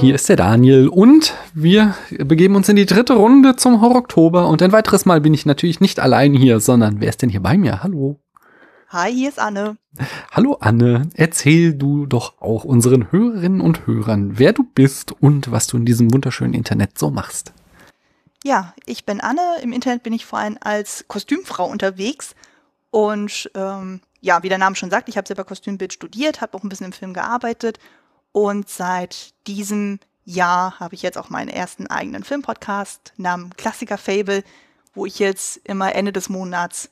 [0.00, 4.48] Hier ist der Daniel und wir begeben uns in die dritte Runde zum Horror Oktober
[4.48, 7.42] und ein weiteres Mal bin ich natürlich nicht allein hier, sondern wer ist denn hier
[7.42, 7.82] bei mir?
[7.82, 8.18] Hallo.
[8.88, 9.76] Hi, hier ist Anne.
[10.30, 15.66] Hallo Anne, erzähl du doch auch unseren Hörerinnen und Hörern, wer du bist und was
[15.66, 17.52] du in diesem wunderschönen Internet so machst.
[18.42, 19.42] Ja, ich bin Anne.
[19.62, 22.34] Im Internet bin ich vor allem als Kostümfrau unterwegs
[22.90, 26.62] und ähm, ja, wie der Name schon sagt, ich habe selber Kostümbild studiert, habe auch
[26.62, 27.78] ein bisschen im Film gearbeitet
[28.32, 34.44] und seit diesem Jahr habe ich jetzt auch meinen ersten eigenen Filmpodcast namens Klassiker Fable,
[34.94, 36.90] wo ich jetzt immer Ende des Monats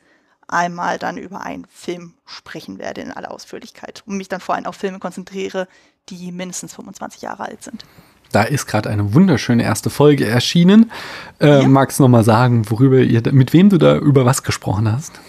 [0.49, 4.67] einmal dann über einen Film sprechen werde in aller Ausführlichkeit und mich dann vor allem
[4.67, 5.69] auf Filme konzentriere,
[6.09, 7.85] die mindestens 25 Jahre alt sind.
[8.33, 10.91] Da ist gerade eine wunderschöne erste Folge erschienen.
[11.39, 11.69] Äh, ja.
[11.69, 15.21] Magst du noch mal sagen, worüber ihr, mit wem du da über was gesprochen hast?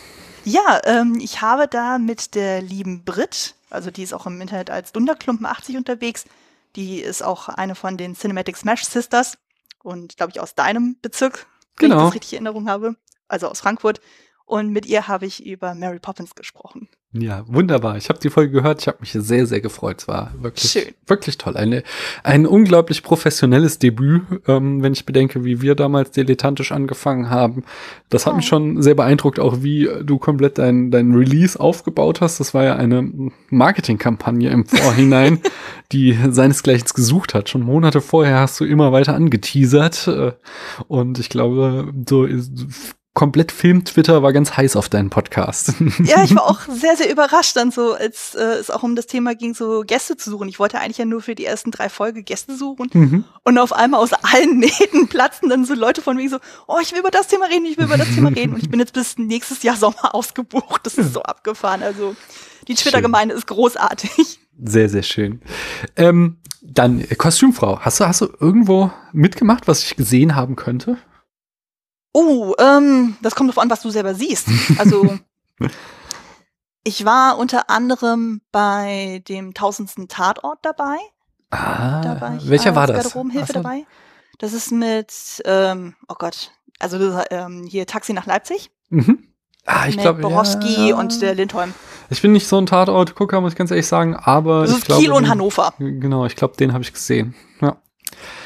[0.49, 4.71] Ja, ähm, ich habe da mit der lieben Brit, also die ist auch im Internet
[4.71, 6.25] als Dunderklumpen 80 unterwegs,
[6.75, 9.37] die ist auch eine von den Cinematic Smash Sisters
[9.83, 11.45] und glaube ich aus deinem Bezirk,
[11.77, 12.01] wenn genau.
[12.01, 12.95] ich das richtig in Erinnerung habe,
[13.27, 14.01] also aus Frankfurt.
[14.49, 16.89] Und mit ihr habe ich über Mary Poppins gesprochen.
[17.13, 17.97] Ja, wunderbar.
[17.97, 18.81] Ich habe die Folge gehört.
[18.81, 19.97] Ich habe mich sehr, sehr gefreut.
[19.99, 20.95] Es war wirklich, Schön.
[21.05, 21.55] wirklich toll.
[21.55, 21.83] Eine,
[22.23, 27.63] ein unglaublich professionelles Debüt, ähm, wenn ich bedenke, wie wir damals dilettantisch angefangen haben.
[28.09, 28.37] Das hat oh.
[28.37, 32.39] mich schon sehr beeindruckt, auch wie du komplett dein, dein Release aufgebaut hast.
[32.39, 35.41] Das war ja eine Marketingkampagne im Vorhinein,
[35.91, 37.49] die seinesgleichen gesucht hat.
[37.49, 40.07] Schon Monate vorher hast du immer weiter angeteasert.
[40.07, 40.31] Äh,
[40.87, 42.25] und ich glaube, so
[43.19, 45.73] komplett Film-Twitter war ganz heiß auf deinen Podcast.
[46.05, 49.07] Ja, ich war auch sehr, sehr überrascht dann so, als äh, es auch um das
[49.07, 50.47] Thema ging, so Gäste zu suchen.
[50.47, 52.89] Ich wollte eigentlich ja nur für die ersten drei Folgen Gäste suchen.
[52.93, 53.25] Mhm.
[53.43, 56.93] Und auf einmal aus allen Nähten platzen dann so Leute von mir so, oh, ich
[56.93, 58.53] will über das Thema reden, ich will über das Thema reden.
[58.53, 60.85] Und ich bin jetzt bis nächstes Jahr Sommer ausgebucht.
[60.85, 61.83] Das ist so abgefahren.
[61.83, 62.15] Also
[62.69, 64.39] die Twitter-Gemeinde ist großartig.
[64.63, 65.41] Sehr, sehr schön.
[65.97, 67.81] Ähm, dann Kostümfrau.
[67.81, 70.97] Hast du, hast du irgendwo mitgemacht, was ich gesehen haben könnte?
[72.13, 74.47] Oh, ähm, das kommt darauf an, was du selber siehst.
[74.77, 75.17] Also
[76.83, 80.97] ich war unter anderem bei dem tausendsten Tatort dabei.
[81.51, 83.03] Ah, da war welcher war das?
[83.03, 83.53] Garderobenhilfe so.
[83.53, 83.85] dabei.
[84.37, 86.97] Das ist mit, ähm, oh Gott, also
[87.29, 88.71] ähm, hier Taxi nach Leipzig.
[88.89, 89.25] Mhm.
[89.65, 90.95] Ah, ich glaube, Borowski ja.
[90.95, 91.73] und der Lindholm.
[92.09, 94.85] Ich bin nicht so ein Tatort-Gucker, muss ich ganz ehrlich sagen, aber das ist ich
[94.85, 95.73] glaube, Kiel und Hannover.
[95.77, 97.35] Genau, ich glaube, den habe ich gesehen.
[97.61, 97.77] Ja.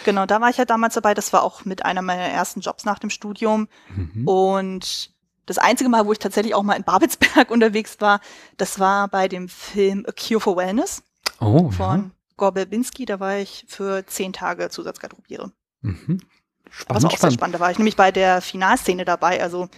[0.06, 1.14] Genau, da war ich ja damals dabei.
[1.14, 3.68] Das war auch mit einer meiner ersten Jobs nach dem Studium.
[3.96, 4.28] Mhm.
[4.28, 5.12] Und
[5.46, 8.22] das einzige Mal, wo ich tatsächlich auch mal in Babelsberg unterwegs war,
[8.58, 11.04] das war bei dem Film A Cure for Wellness
[11.40, 12.12] oh, von ja.
[12.38, 13.06] Gorbelbinski.
[13.06, 15.52] Da war ich für zehn Tage Zusatzgarderobiere.
[15.82, 16.20] Mhm.
[16.70, 17.20] Spannend, war auch spannend.
[17.20, 17.56] sehr spannend.
[17.56, 19.42] Da war ich nämlich bei der Finalszene dabei.
[19.42, 19.70] Also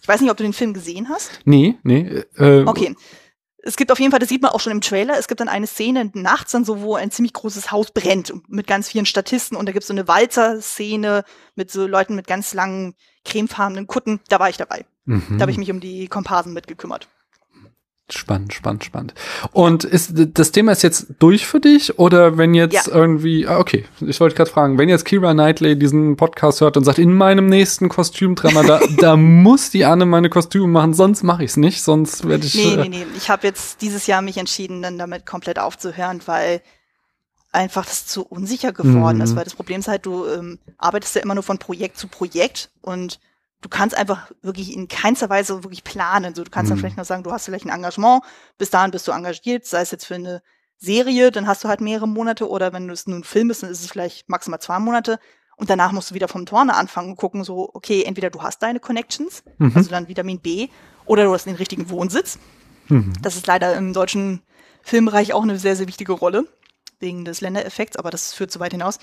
[0.00, 1.40] ich weiß nicht, ob du den Film gesehen hast.
[1.44, 2.22] Nee, nee.
[2.36, 2.94] Äh, okay
[3.64, 5.48] es gibt auf jeden Fall, das sieht man auch schon im Trailer, es gibt dann
[5.48, 9.56] eine Szene nachts dann so, wo ein ziemlich großes Haus brennt mit ganz vielen Statisten
[9.56, 14.20] und da gibt es so eine Walzer-Szene mit so Leuten mit ganz langen cremefarbenen Kutten.
[14.28, 14.84] Da war ich dabei.
[15.06, 15.38] Mhm.
[15.38, 17.08] Da habe ich mich um die Komparsen mitgekümmert.
[18.10, 19.14] Spannend, spannend, spannend.
[19.52, 22.94] Und ist das Thema ist jetzt durch für dich oder wenn jetzt ja.
[22.94, 26.84] irgendwie, ah, okay, ich wollte gerade fragen, wenn jetzt Kira Knightley diesen Podcast hört und
[26.84, 31.44] sagt, in meinem nächsten Kostümdrama, da, da muss die Anne meine Kostüme machen, sonst mache
[31.44, 32.54] ich es nicht, sonst werde ich.
[32.54, 33.06] Nee, nee, nee.
[33.16, 36.60] Ich habe jetzt dieses Jahr mich entschieden, dann damit komplett aufzuhören, weil
[37.52, 39.22] einfach das zu unsicher geworden mhm.
[39.22, 39.34] ist.
[39.34, 42.70] Weil das Problem ist halt, du ähm, arbeitest ja immer nur von Projekt zu Projekt
[42.82, 43.18] und
[43.64, 46.34] du kannst einfach wirklich in keinster Weise wirklich planen.
[46.34, 46.74] So, du kannst mhm.
[46.74, 48.22] dann vielleicht noch sagen, du hast vielleicht ein Engagement,
[48.58, 50.42] bis dahin bist du engagiert, sei es jetzt für eine
[50.76, 53.70] Serie, dann hast du halt mehrere Monate oder wenn du es nun Film bist, dann
[53.70, 55.18] ist es vielleicht maximal zwei Monate
[55.56, 58.62] und danach musst du wieder vom Torne anfangen und gucken, so, okay, entweder du hast
[58.62, 59.72] deine Connections, mhm.
[59.74, 60.68] also dann Vitamin B,
[61.06, 62.38] oder du hast den richtigen Wohnsitz.
[62.88, 63.14] Mhm.
[63.22, 64.42] Das ist leider im deutschen
[64.82, 66.46] Filmbereich auch eine sehr, sehr wichtige Rolle,
[67.00, 68.98] wegen des Ländereffekts, aber das führt zu weit hinaus.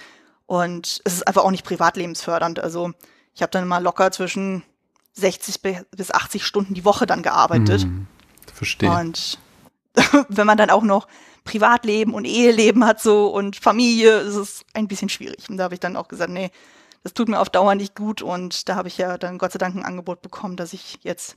[0.45, 2.59] Und es ist einfach auch nicht privatlebensfördernd.
[2.59, 2.91] Also
[3.33, 4.63] ich habe dann mal locker zwischen
[5.13, 5.61] 60
[5.91, 7.83] bis 80 Stunden die Woche dann gearbeitet.
[7.83, 8.07] Hm,
[8.53, 8.91] verstehe.
[8.91, 9.39] Und
[10.29, 11.07] wenn man dann auch noch
[11.43, 15.49] Privatleben und Eheleben hat so und Familie, ist es ein bisschen schwierig.
[15.49, 16.51] Und da habe ich dann auch gesagt, nee,
[17.03, 18.21] das tut mir auf Dauer nicht gut.
[18.21, 21.35] Und da habe ich ja dann Gott sei Dank ein Angebot bekommen, dass ich jetzt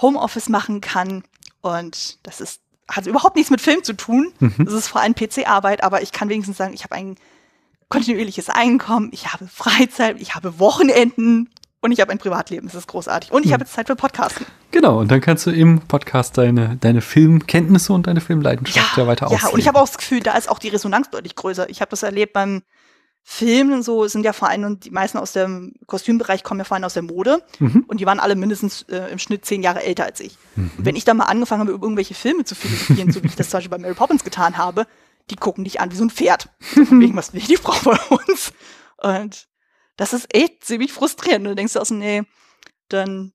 [0.00, 1.24] Homeoffice machen kann.
[1.62, 4.32] Und das ist, hat überhaupt nichts mit Film zu tun.
[4.38, 4.64] Mhm.
[4.64, 7.16] Das ist vor allem PC-Arbeit, aber ich kann wenigstens sagen, ich habe ein
[7.88, 11.50] kontinuierliches Einkommen, ich habe Freizeit, ich habe Wochenenden
[11.80, 12.66] und ich habe ein Privatleben.
[12.66, 13.30] Das ist großartig.
[13.30, 13.54] Und ich hm.
[13.54, 14.44] habe jetzt Zeit für Podcasten.
[14.72, 19.08] Genau, und dann kannst du im Podcast deine, deine Filmkenntnisse und deine Filmleidenschaft ja, ja
[19.08, 21.70] weiter Ja, und ich habe auch das Gefühl, da ist auch die Resonanz deutlich größer.
[21.70, 22.62] Ich habe das erlebt beim
[23.22, 26.64] Filmen und so, sind ja vor allem, und die meisten aus dem Kostümbereich kommen ja
[26.64, 27.42] vor allem aus der Mode.
[27.58, 27.84] Mhm.
[27.88, 30.38] Und die waren alle mindestens äh, im Schnitt zehn Jahre älter als ich.
[30.54, 30.70] Mhm.
[30.78, 33.36] Und wenn ich dann mal angefangen habe, über irgendwelche Filme zu philosophieren, so wie ich
[33.36, 34.86] das zum Beispiel bei Mary Poppins getan habe,
[35.30, 36.48] die gucken dich an wie so ein Pferd.
[36.74, 38.52] Wegen was will die Frau bei uns?
[38.96, 39.48] Und
[39.96, 41.46] das ist echt ziemlich frustrierend.
[41.46, 42.22] Du denkst dir aus, nee,
[42.88, 43.32] dann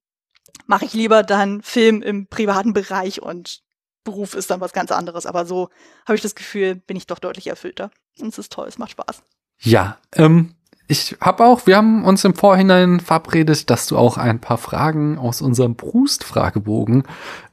[0.66, 3.62] mache ich lieber dann Film im privaten Bereich und
[4.04, 5.26] Beruf ist dann was ganz anderes.
[5.26, 5.68] Aber so
[6.06, 7.90] habe ich das Gefühl, bin ich doch deutlich erfüllter.
[8.18, 9.22] Und es ist toll, es macht Spaß.
[9.60, 10.54] Ja, ähm,
[10.92, 15.18] ich habe auch, wir haben uns im Vorhinein verabredet, dass du auch ein paar Fragen
[15.18, 17.04] aus unserem Brust-Fragebogen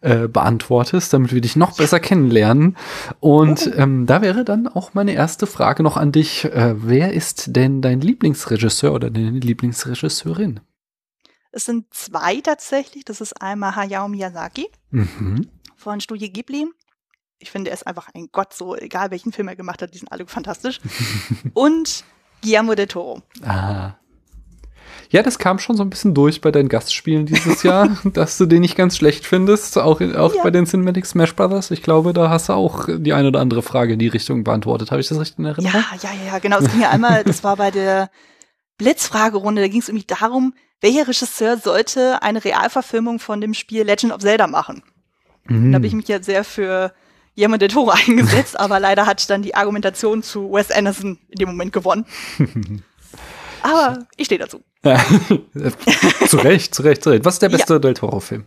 [0.02, 2.76] äh, beantwortest, damit wir dich noch besser kennenlernen.
[3.22, 6.44] Und ähm, da wäre dann auch meine erste Frage noch an dich.
[6.44, 10.60] Äh, wer ist denn dein Lieblingsregisseur oder deine Lieblingsregisseurin?
[11.54, 13.06] Es sind zwei tatsächlich.
[13.06, 15.48] Das ist einmal Hayao Miyazaki mhm.
[15.78, 16.68] von Studio Ghibli.
[17.38, 20.00] Ich finde, er ist einfach ein Gott, so egal welchen Film er gemacht hat, die
[20.00, 20.82] sind alle fantastisch.
[21.54, 22.04] Und
[22.42, 23.22] Guillermo del Toro.
[23.44, 23.94] Ah.
[25.12, 28.46] Ja, das kam schon so ein bisschen durch bei deinen Gastspielen dieses Jahr, dass du
[28.46, 30.44] den nicht ganz schlecht findest, auch, auch ja.
[30.44, 31.72] bei den Cinematic Smash Brothers.
[31.72, 34.92] Ich glaube, da hast du auch die eine oder andere Frage in die Richtung beantwortet.
[34.92, 35.84] Habe ich das richtig in Erinnerung?
[36.02, 36.60] Ja, ja, ja, genau.
[36.60, 38.12] Es ging ja einmal, das war bei der
[38.78, 44.14] Blitzfragerunde, da ging es irgendwie darum, welcher Regisseur sollte eine Realverfilmung von dem Spiel Legend
[44.14, 44.84] of Zelda machen.
[45.46, 45.72] Mhm.
[45.72, 46.94] Da habe ich mich jetzt sehr für
[47.40, 51.48] Guillermo del Toro eingesetzt, aber leider hat dann die Argumentation zu Wes Anderson in dem
[51.48, 52.06] Moment gewonnen.
[53.64, 54.62] aber ich stehe dazu.
[56.28, 57.24] zu Recht, zu Recht, zu Recht.
[57.24, 57.80] Was ist der beste ja.
[57.80, 58.46] Del Toro-Film?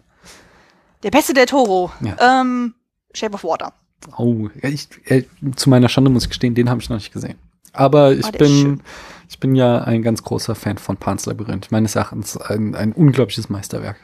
[1.02, 1.90] Der beste Del Toro?
[2.00, 2.42] Ja.
[2.42, 2.74] Ähm,
[3.14, 3.72] Shape of Water.
[4.18, 5.24] Oh, ich, äh,
[5.56, 7.38] zu meiner Schande muss ich gestehen, den habe ich noch nicht gesehen.
[7.72, 8.82] Aber ich oh, bin,
[9.30, 11.70] ich bin ja ein ganz großer Fan von Pan's Labyrinth.
[11.72, 13.96] Meines Erachtens ein, ein unglaubliches Meisterwerk.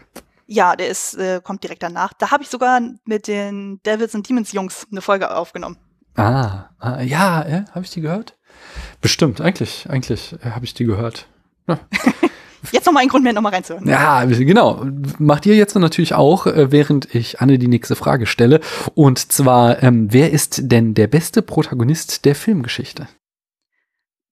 [0.50, 2.14] Ja, der ist, äh, kommt direkt danach.
[2.14, 5.76] Da habe ich sogar mit den Devils and Demons Jungs eine Folge aufgenommen.
[6.16, 8.34] Ah, ah ja, äh, habe ich die gehört?
[9.02, 11.26] Bestimmt, eigentlich, eigentlich äh, habe ich die gehört.
[11.66, 11.78] Ja.
[12.72, 13.86] jetzt nochmal ein Grund mehr, nochmal reinzuhören.
[13.86, 14.86] Ja, genau.
[15.18, 18.60] Macht ihr jetzt natürlich auch, äh, während ich Anne die nächste Frage stelle.
[18.94, 23.06] Und zwar, ähm, wer ist denn der beste Protagonist der Filmgeschichte?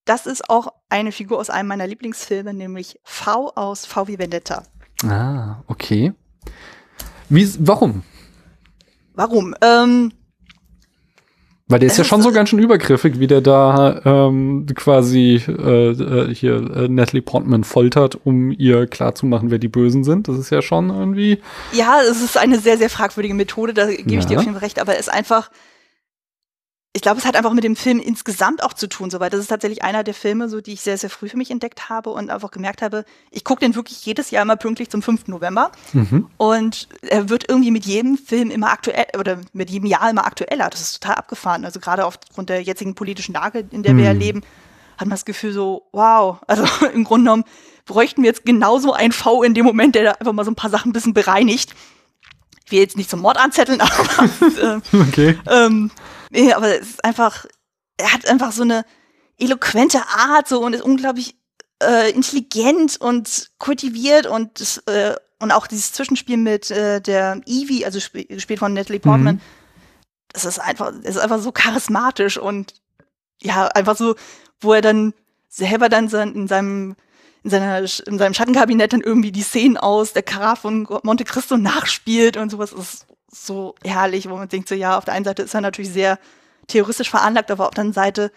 [0.07, 4.63] Das ist auch eine Figur aus einem meiner Lieblingsfilme, nämlich V aus V wie Vendetta.
[5.05, 6.13] Ah, okay.
[7.29, 8.03] Wie, warum?
[9.15, 9.55] Warum?
[9.63, 10.13] Ähm,
[11.69, 15.91] weil der ist ja schon so ganz schön übergriffig, wie der da ähm, quasi äh,
[15.91, 20.29] äh, hier äh, Natalie Portman foltert, um ihr klarzumachen, wer die Bösen sind.
[20.29, 21.41] Das ist ja schon irgendwie.
[21.73, 24.21] Ja, es ist eine sehr, sehr fragwürdige Methode, da gebe ja.
[24.21, 25.51] ich dir auf jeden Fall recht, aber es ist einfach,
[26.97, 29.35] ich glaube, es hat einfach mit dem Film insgesamt auch zu tun, soweit.
[29.35, 31.91] Das ist tatsächlich einer der Filme, so die ich sehr, sehr früh für mich entdeckt
[31.91, 35.29] habe und einfach gemerkt habe, ich gucke den wirklich jedes Jahr immer pünktlich zum 5.
[35.29, 35.73] November.
[35.93, 36.31] Mhm.
[36.39, 40.71] Und er wird irgendwie mit jedem Film immer aktuell oder mit jedem Jahr immer aktueller.
[40.71, 41.67] Das ist total abgefahren.
[41.67, 43.99] Also gerade aufgrund der jetzigen politischen Lage, in der mhm.
[43.99, 44.41] wir erleben,
[44.97, 46.65] hat man das Gefühl so, wow, also
[46.95, 47.45] im Grunde genommen
[47.85, 50.57] bräuchten wir jetzt genauso ein V in dem Moment, der da einfach mal so ein
[50.57, 51.75] paar Sachen ein bisschen bereinigt.
[52.65, 55.39] Ich will jetzt nicht zum Mord anzetteln, aber äh, okay.
[55.47, 55.91] ähm,
[56.31, 57.47] Nee, aber es ist einfach,
[57.97, 58.85] er hat einfach so eine
[59.39, 61.37] eloquente Art so und ist unglaublich
[61.83, 67.85] äh, intelligent und kultiviert und das, äh, und auch dieses Zwischenspiel mit äh, der Evie,
[67.85, 69.41] also sp gespielt von Natalie Portman, mhm.
[70.33, 72.75] das ist einfach, das ist einfach so charismatisch und
[73.43, 74.17] ja, einfach so,
[74.61, 75.13] wo er dann
[75.49, 76.97] selber dann so in seinem
[77.43, 81.57] in, seiner, in seinem Schattenkabinett dann irgendwie die Szenen aus der Kara von Monte Cristo
[81.57, 82.71] nachspielt und sowas.
[82.71, 83.07] Das ist
[83.45, 86.19] so herrlich, wo man denkt so, ja, auf der einen Seite ist er natürlich sehr
[86.67, 88.33] theoristisch veranlagt, aber auf der anderen Seite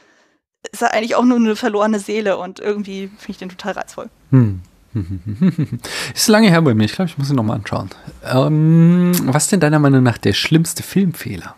[0.71, 4.09] ist er eigentlich auch nur eine verlorene Seele und irgendwie finde ich den total reizvoll.
[4.31, 4.61] Hm.
[6.15, 6.85] Ist lange her bei mir.
[6.85, 7.89] Ich glaube, ich muss ihn nochmal anschauen.
[8.23, 11.55] Ähm, was ist denn deiner Meinung nach der schlimmste Filmfehler?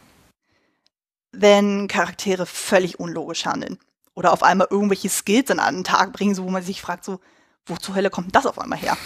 [1.31, 3.77] Wenn Charaktere völlig unlogisch handeln.
[4.13, 7.21] Oder auf einmal irgendwelche Skills an einen Tag bringen, so wo man sich fragt, so,
[7.65, 8.97] wo zur Hölle kommt das auf einmal her?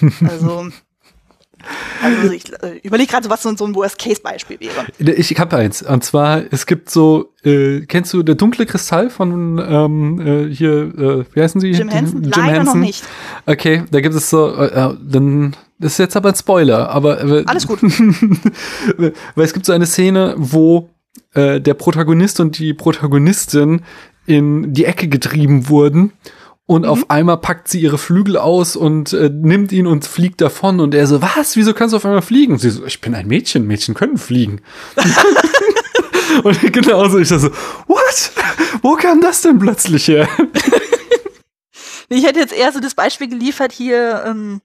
[0.28, 0.70] Also,
[2.02, 4.86] also ich äh, überlege gerade, was so, ein Worst-Case-Beispiel wäre.
[4.98, 5.82] Ich, ich habe eins.
[5.82, 10.72] Und zwar, es gibt so, äh, kennst du der dunkle Kristall von ähm, äh, hier,
[10.72, 11.70] äh, wie heißen sie?
[11.70, 12.22] Jim Henson?
[12.22, 12.80] Jim Leider Henson?
[12.80, 13.04] noch nicht.
[13.46, 17.66] Okay, da gibt es so, äh, dann das ist jetzt aber ein Spoiler, aber alles
[17.66, 17.82] gut.
[18.96, 19.12] weil
[19.44, 20.88] es gibt so eine Szene, wo
[21.34, 23.80] der Protagonist und die Protagonistin
[24.26, 26.12] in die Ecke getrieben wurden
[26.66, 26.88] und mhm.
[26.88, 30.80] auf einmal packt sie ihre Flügel aus und äh, nimmt ihn und fliegt davon.
[30.80, 31.56] Und er so, was?
[31.56, 32.52] Wieso kannst du auf einmal fliegen?
[32.52, 33.66] Und sie so, ich bin ein Mädchen.
[33.66, 34.60] Mädchen können fliegen.
[36.44, 37.50] und genauso ich so,
[37.86, 38.32] what?
[38.82, 40.28] Wo kam das denn plötzlich her?
[42.08, 44.24] ich hätte jetzt eher so das Beispiel geliefert hier.
[44.26, 44.60] Ähm,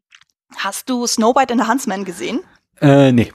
[0.55, 2.41] hast du Snowbite in the Huntsman gesehen?
[2.79, 3.31] Äh, nee.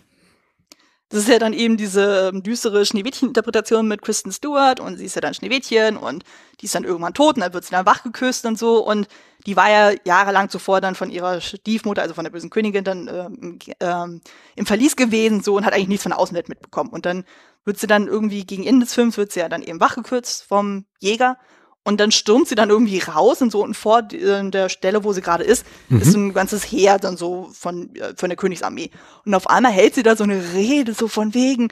[1.12, 5.14] Das ist ja dann eben diese ähm, düstere Schneewittchen-Interpretation mit Kristen Stewart und sie ist
[5.14, 6.24] ja dann Schneewittchen und
[6.58, 9.08] die ist dann irgendwann tot und dann wird sie dann wach geküsst und so und
[9.46, 13.08] die war ja jahrelang zuvor dann von ihrer Stiefmutter, also von der bösen Königin, dann
[13.08, 14.22] ähm, ähm,
[14.56, 16.88] im Verlies gewesen so und hat eigentlich nichts von der Außenwelt mitbekommen.
[16.88, 17.24] Und dann
[17.66, 20.86] wird sie dann irgendwie gegen Ende des Films wird sie ja dann eben wachgekürzt vom
[20.98, 21.36] Jäger
[21.84, 25.20] und dann stürmt sie dann irgendwie raus und so und vor der Stelle, wo sie
[25.20, 26.00] gerade ist, mhm.
[26.00, 28.90] ist so ein ganzes Heer dann so von, äh, von der Königsarmee.
[29.24, 31.68] Und auf einmal hält sie da so eine Rede so von wegen,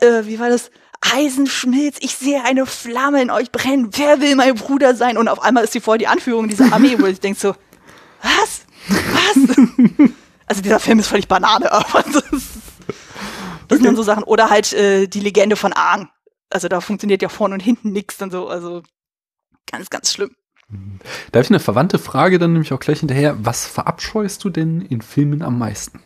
[0.00, 0.70] äh, wie war das?
[1.00, 3.90] Eisenschmilz, ich sehe eine Flamme in euch brennen.
[3.92, 5.18] Wer will mein Bruder sein?
[5.18, 7.54] Und auf einmal ist sie voll die Anführung dieser Armee, wo ich denke so,
[8.22, 8.62] was?
[8.88, 9.56] Was?
[10.46, 12.32] also dieser Film ist völlig Banane, aber das, ist, das
[12.88, 13.74] okay.
[13.76, 14.24] sind dann so Sachen.
[14.24, 16.08] Oder halt äh, die Legende von Aang.
[16.48, 18.48] Also da funktioniert ja vorne und hinten nichts dann so.
[18.48, 18.82] Also
[19.70, 20.30] Ganz, ganz schlimm.
[21.30, 23.36] Da habe ich eine verwandte Frage dann nämlich auch gleich hinterher.
[23.38, 26.02] Was verabscheust du denn in Filmen am meisten?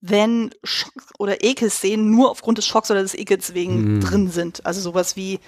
[0.00, 4.00] Wenn Schock oder Ekelszenen nur aufgrund des Schocks oder des Ekels wegen mm.
[4.00, 4.66] drin sind.
[4.66, 5.38] Also sowas wie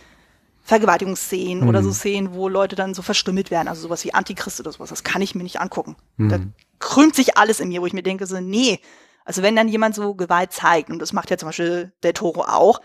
[0.63, 1.69] Vergewaltigungsszenen mm.
[1.69, 1.95] oder so hm.
[1.95, 3.69] Szenen, wo Leute dann so verstümmelt werden.
[3.69, 4.89] Also sowas wie Antichrist oder sowas.
[4.89, 5.97] Das kann ich mir nicht angucken.
[6.17, 6.29] Mm.
[6.29, 6.41] Da
[6.79, 8.81] krümmt sich alles in mir, wo ich mir denke so, nee.
[9.25, 12.43] Also wenn dann jemand so Gewalt zeigt, und das macht ja zum Beispiel der Toro
[12.43, 12.81] auch,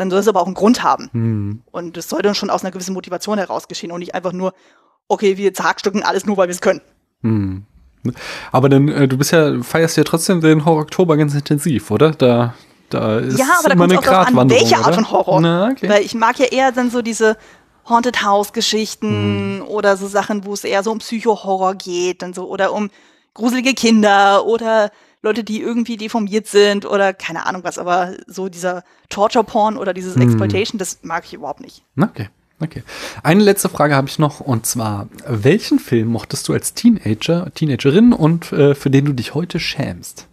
[0.00, 1.10] dann soll es aber auch einen Grund haben.
[1.12, 1.62] Hm.
[1.70, 4.54] Und es soll dann schon aus einer gewissen Motivation heraus geschehen und nicht einfach nur,
[5.08, 6.80] okay, wir zerhackstücken alles nur, weil wir es können.
[7.22, 7.64] Hm.
[8.50, 12.12] Aber dann, äh, du bist ja, feierst ja trotzdem den Horror Oktober ganz intensiv, oder?
[12.12, 12.54] Da,
[12.88, 15.40] da ist ja, aber da immer eine auch Gratwanderung, an, welche Art von Horror.
[15.40, 15.88] Na, okay.
[15.88, 17.36] Weil ich mag ja eher dann so diese
[17.86, 19.68] Haunted House Geschichten hm.
[19.68, 22.90] oder so Sachen, wo es eher so um Psycho-Horror geht, dann so, oder um
[23.34, 24.90] gruselige Kinder oder
[25.22, 30.14] Leute, die irgendwie deformiert sind oder keine Ahnung was, aber so dieser Torture-Porn oder dieses
[30.14, 30.22] hm.
[30.22, 31.84] Exploitation, das mag ich überhaupt nicht.
[32.00, 32.28] Okay.
[32.62, 32.82] Okay.
[33.22, 38.12] Eine letzte Frage habe ich noch und zwar: Welchen Film mochtest du als Teenager, Teenagerin
[38.12, 40.26] und äh, für den du dich heute schämst?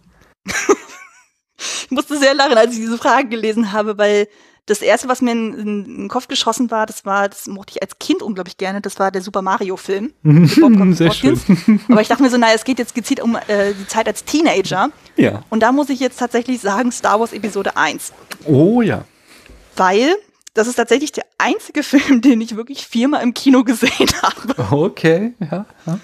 [0.44, 4.28] ich musste sehr lachen, als ich diese Frage gelesen habe, weil
[4.68, 7.82] das erste, was mir in, in, den Kopf geschossen war, das war, das mochte ich
[7.82, 10.12] als Kind unglaublich gerne, das war der Super Mario Film.
[10.92, 11.40] Sehr schön.
[11.88, 14.24] Aber ich dachte mir so, naja, es geht jetzt gezielt um äh, die Zeit als
[14.24, 14.90] Teenager.
[15.16, 15.42] Ja.
[15.48, 18.12] Und da muss ich jetzt tatsächlich sagen, Star Wars Episode 1.
[18.44, 19.04] Oh ja.
[19.76, 20.14] Weil
[20.54, 24.70] das ist tatsächlich der einzige Film, den ich wirklich viermal im Kino gesehen habe.
[24.70, 25.66] Okay, ja.
[25.86, 25.98] ja.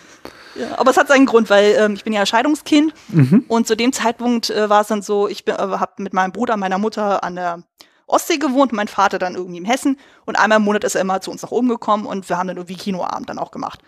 [0.56, 3.44] Ja, aber es hat seinen Grund, weil ähm, ich bin ja Scheidungskind mhm.
[3.49, 6.56] und zu dem Zeitpunkt äh, war es dann so, ich äh, habe mit meinem Bruder,
[6.56, 7.64] meiner Mutter an der
[8.06, 11.20] Ostsee gewohnt, mein Vater dann irgendwie in Hessen und einmal im Monat ist er immer
[11.20, 13.80] zu uns nach oben gekommen und wir haben dann irgendwie Kinoabend dann auch gemacht.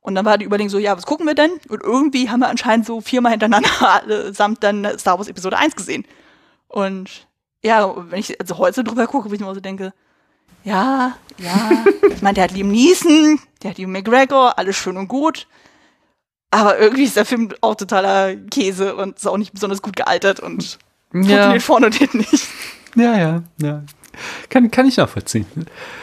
[0.00, 1.50] Und dann war die Überlegung so, ja, was gucken wir denn?
[1.68, 6.04] Und irgendwie haben wir anscheinend so viermal hintereinander samt dann Star Wars Episode 1 gesehen.
[6.68, 7.26] Und
[7.62, 9.94] ja, wenn ich also heute drüber gucke, wo ich mir so denke,
[10.62, 15.08] ja, ja, ich meine, der hat Liam Neeson, der hat Liam McGregor, alles schön und
[15.08, 15.46] gut.
[16.50, 20.38] Aber irgendwie ist der Film auch totaler Käse und ist auch nicht besonders gut gealtert
[20.38, 20.78] und
[21.12, 21.20] ja.
[21.20, 22.46] funktioniert vorne und hinten nicht.
[22.96, 23.82] Ja, ja, ja.
[24.48, 25.46] Kann, kann ich nachvollziehen.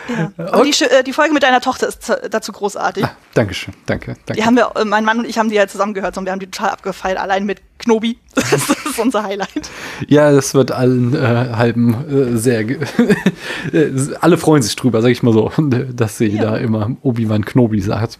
[0.09, 0.31] Ja.
[0.37, 3.05] Aber die, äh, die, Folge mit deiner Tochter ist dazu großartig.
[3.05, 4.33] Ah, Dankeschön, danke, danke.
[4.33, 6.31] Die haben wir, äh, mein Mann und ich haben die ja zusammen gehört und wir
[6.31, 8.17] haben die total abgefeilt, allein mit Knobi.
[8.33, 9.69] Das ist unser Highlight.
[10.07, 12.65] Ja, das wird allen äh, halben äh, sehr.
[14.21, 16.43] alle freuen sich drüber, sag ich mal so, dass sie ja.
[16.43, 18.17] da immer Obi-Wan Knobi sagt.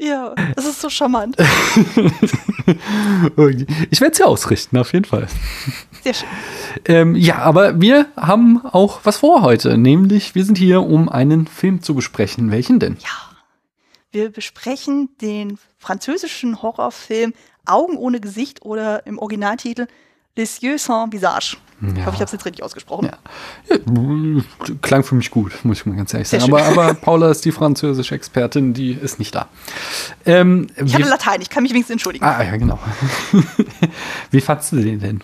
[0.00, 1.36] Ja, das ist so charmant.
[3.90, 5.26] ich werde es ja ausrichten, auf jeden Fall.
[6.02, 6.28] Sehr schön.
[6.84, 11.46] Ähm, ja, aber wir haben auch was vor heute, nämlich wir sind hier, um einen
[11.46, 12.50] Film zu besprechen.
[12.50, 12.96] Welchen denn?
[13.00, 13.28] Ja,
[14.10, 17.34] wir besprechen den französischen Horrorfilm
[17.66, 19.86] Augen ohne Gesicht oder im Originaltitel
[20.36, 21.56] Les yeux sans visage.
[21.80, 21.88] Ja.
[21.88, 23.10] Ich hoffe, ich habe es jetzt richtig ausgesprochen.
[23.10, 23.18] Ja.
[23.68, 24.42] Ja,
[24.82, 26.44] klang für mich gut, muss ich mal ganz ehrlich sagen.
[26.44, 29.48] Aber, aber, Paula ist die französische Expertin, die ist nicht da.
[30.24, 32.24] Ähm, ich habe Latein, ich kann mich wenigstens entschuldigen.
[32.24, 32.78] Ah, ja, genau.
[34.30, 35.22] wie fandst du den denn?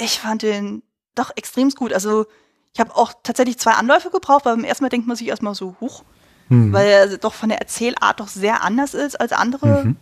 [0.00, 0.82] Ich fand den
[1.14, 1.92] doch extrem gut.
[1.92, 2.26] Also,
[2.72, 5.54] ich habe auch tatsächlich zwei Anläufe gebraucht, weil beim ersten Mal denkt man sich erstmal
[5.54, 6.04] so, huch,
[6.48, 6.72] hm.
[6.72, 9.96] weil er doch von der Erzählart doch sehr anders ist als andere mhm.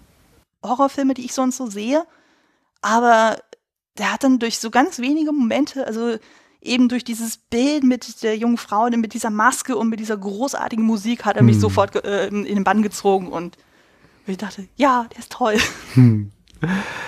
[0.62, 2.04] Horrorfilme, die ich sonst so sehe.
[2.82, 3.38] Aber
[3.96, 6.16] der hat dann durch so ganz wenige Momente, also
[6.60, 10.84] eben durch dieses Bild mit der jungen Frau, mit dieser Maske und mit dieser großartigen
[10.84, 11.60] Musik, hat er mich hm.
[11.60, 13.56] sofort äh, in den Bann gezogen und
[14.26, 15.56] ich dachte, ja, der ist toll.
[15.94, 16.32] Hm.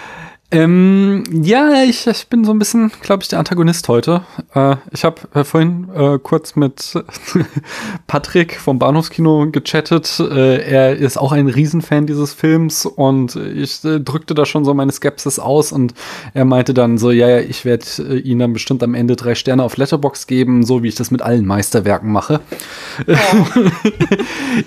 [0.53, 4.23] Ähm, ja, ich, ich bin so ein bisschen, glaube ich, der Antagonist heute.
[4.53, 6.93] Äh, ich habe äh, vorhin äh, kurz mit
[8.09, 10.19] Patrick vom Bahnhofskino gechattet.
[10.19, 14.75] Äh, er ist auch ein Riesenfan dieses Films und ich äh, drückte da schon so
[14.75, 15.95] meine Skepsis aus und
[16.35, 19.37] er meinte dann so, ja, ja, ich werde äh, ihm dann bestimmt am Ende drei
[19.37, 22.41] Sterne auf Letterbox geben, so wie ich das mit allen Meisterwerken mache.
[23.07, 23.13] Oh.
[23.13, 23.23] ja,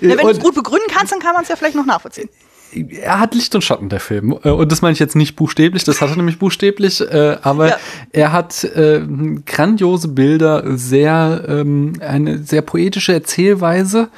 [0.00, 2.30] wenn du es gut begründen kannst, dann kann man es ja vielleicht noch nachvollziehen
[2.74, 4.36] er hat Licht und Schatten, der Film.
[4.42, 7.68] Äh, und das meine ich jetzt nicht buchstäblich, das hat er nämlich buchstäblich, äh, aber
[7.68, 7.76] ja.
[8.12, 9.02] er hat äh,
[9.46, 14.08] grandiose Bilder, sehr, ähm, eine sehr poetische Erzählweise,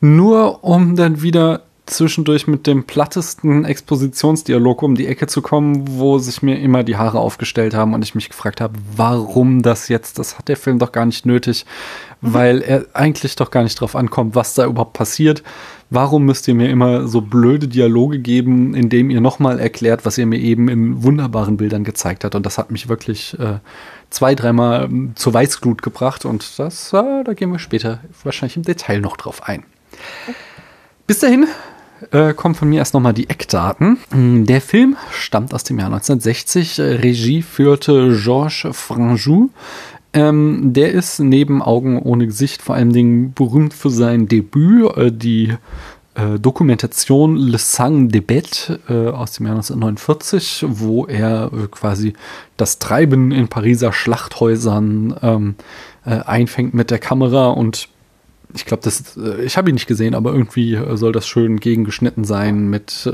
[0.00, 6.18] nur um dann wieder zwischendurch mit dem plattesten Expositionsdialog um die Ecke zu kommen, wo
[6.18, 10.18] sich mir immer die Haare aufgestellt haben und ich mich gefragt habe, warum das jetzt?
[10.18, 11.66] Das hat der Film doch gar nicht nötig,
[12.20, 12.34] mhm.
[12.34, 15.42] weil er eigentlich doch gar nicht drauf ankommt, was da überhaupt passiert.
[15.94, 20.24] Warum müsst ihr mir immer so blöde Dialoge geben, indem ihr nochmal erklärt, was ihr
[20.24, 22.34] mir eben in wunderbaren Bildern gezeigt habt?
[22.34, 23.58] Und das hat mich wirklich äh,
[24.08, 28.62] zwei, dreimal ähm, zur Weißglut gebracht und das, äh, da gehen wir später wahrscheinlich im
[28.62, 29.64] Detail noch drauf ein.
[31.06, 31.46] Bis dahin
[32.10, 33.98] äh, kommen von mir erst nochmal die Eckdaten.
[34.14, 36.80] Mm, der Film stammt aus dem Jahr 1960.
[36.80, 39.50] Regie führte Georges Franjou.
[40.14, 45.12] Ähm, der ist neben Augen ohne Gesicht vor allen Dingen berühmt für sein Debüt, äh,
[45.12, 45.54] die
[46.14, 52.12] äh, Dokumentation Le Sang de Bête äh, aus dem Jahr 1949, wo er äh, quasi
[52.58, 55.54] das Treiben in Pariser Schlachthäusern ähm,
[56.04, 57.88] äh, einfängt mit der Kamera und
[58.54, 62.24] ich glaube, das, äh, ich habe ihn nicht gesehen, aber irgendwie soll das schön gegengeschnitten
[62.24, 63.10] sein mit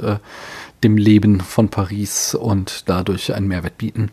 [0.84, 4.10] dem Leben von Paris und dadurch einen Mehrwert bieten.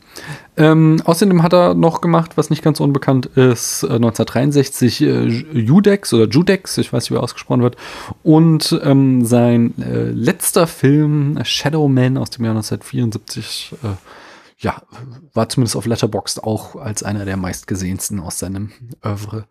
[0.58, 6.28] Ähm, außerdem hat er noch gemacht, was nicht ganz unbekannt ist, 1963 äh, Judex oder
[6.28, 7.78] Judex, ich weiß nicht, wie er ausgesprochen wird,
[8.24, 13.88] und ähm, sein äh, letzter Film Shadow Man aus dem Jahr 1974 äh,
[14.58, 14.82] ja,
[15.34, 18.72] war zumindest auf Letterboxd auch als einer der meistgesehensten aus seinem
[19.04, 19.46] Oeuvre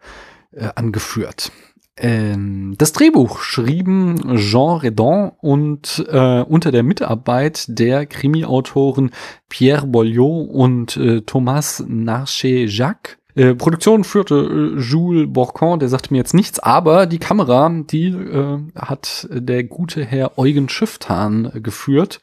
[0.51, 1.53] äh, angeführt.
[1.97, 9.11] Ähm, das Drehbuch schrieben Jean Redon und äh, unter der Mitarbeit der Krimi-Autoren
[9.49, 13.19] Pierre Bolliot und äh, Thomas Narchet-Jacques.
[13.37, 18.09] Äh, Produktion führte äh, Jules Bourcon, der sagte mir jetzt nichts, aber die Kamera, die
[18.09, 22.21] äh, hat der gute Herr Eugen Schifftan geführt.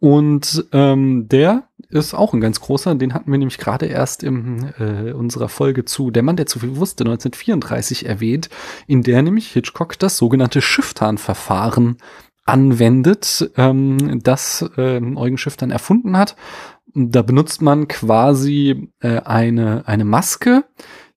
[0.00, 1.64] Und ähm, der
[1.94, 5.84] ist auch ein ganz großer, den hatten wir nämlich gerade erst in äh, unserer Folge
[5.84, 8.50] zu Der Mann, der zu viel wusste, 1934 erwähnt,
[8.86, 11.98] in der nämlich Hitchcock das sogenannte Schifftan-Verfahren
[12.44, 16.36] anwendet, ähm, das äh, Eugen Schifftan erfunden hat.
[16.94, 20.64] Da benutzt man quasi äh, eine, eine Maske,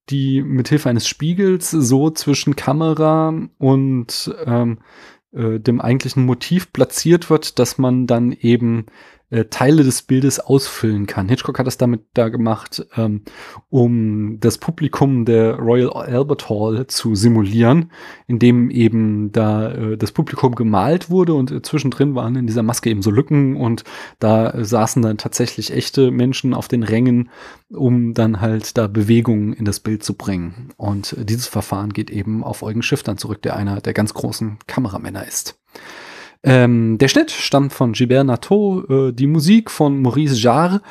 [0.09, 4.79] die mithilfe eines Spiegels so zwischen Kamera und ähm,
[5.33, 8.85] äh, dem eigentlichen Motiv platziert wird, dass man dann eben
[9.29, 11.27] äh, Teile des Bildes ausfüllen kann.
[11.27, 13.23] Hitchcock hat das damit da gemacht, ähm,
[13.69, 17.91] um das Publikum der Royal Albert Hall zu simulieren,
[18.27, 22.89] indem eben da äh, das Publikum gemalt wurde und äh, zwischendrin waren in dieser Maske
[22.89, 23.83] eben so Lücken und
[24.19, 27.29] da saßen dann tatsächlich echte Menschen auf den Rängen,
[27.69, 30.69] um dann halt da Bewegungen in das Bild zu bringen.
[30.77, 34.13] Und äh, dieses Verfahren geht eben auf Eugen Schiff dann zurück, der einer der ganz
[34.13, 35.59] großen Kameramänner ist.
[36.43, 40.81] Ähm, der Schnitt stammt von Gilbert Nateau, äh, die Musik von Maurice Jarre.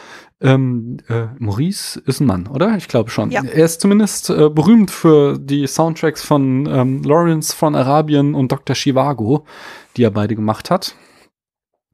[0.40, 2.76] Ähm, äh, Maurice ist ein Mann, oder?
[2.76, 3.30] Ich glaube schon.
[3.30, 3.42] Ja.
[3.42, 8.76] Er ist zumindest äh, berühmt für die Soundtracks von ähm, Lawrence von Arabien und Dr.
[8.76, 9.46] Chivago,
[9.96, 10.94] die er beide gemacht hat.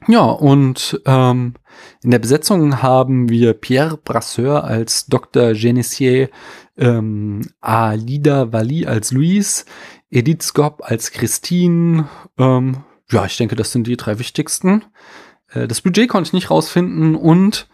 [0.08, 1.54] Ja, und ähm,
[2.02, 5.52] in der Besetzung haben wir Pierre Brasseur als Dr.
[5.52, 6.28] Genessier,
[6.76, 9.64] ähm, Alida Valli als Louise,
[10.10, 12.78] Edith Skop als Christine, ähm,
[13.12, 14.85] ja, ich denke, das sind die drei wichtigsten.
[15.51, 17.68] Äh, das Budget konnte ich nicht rausfinden und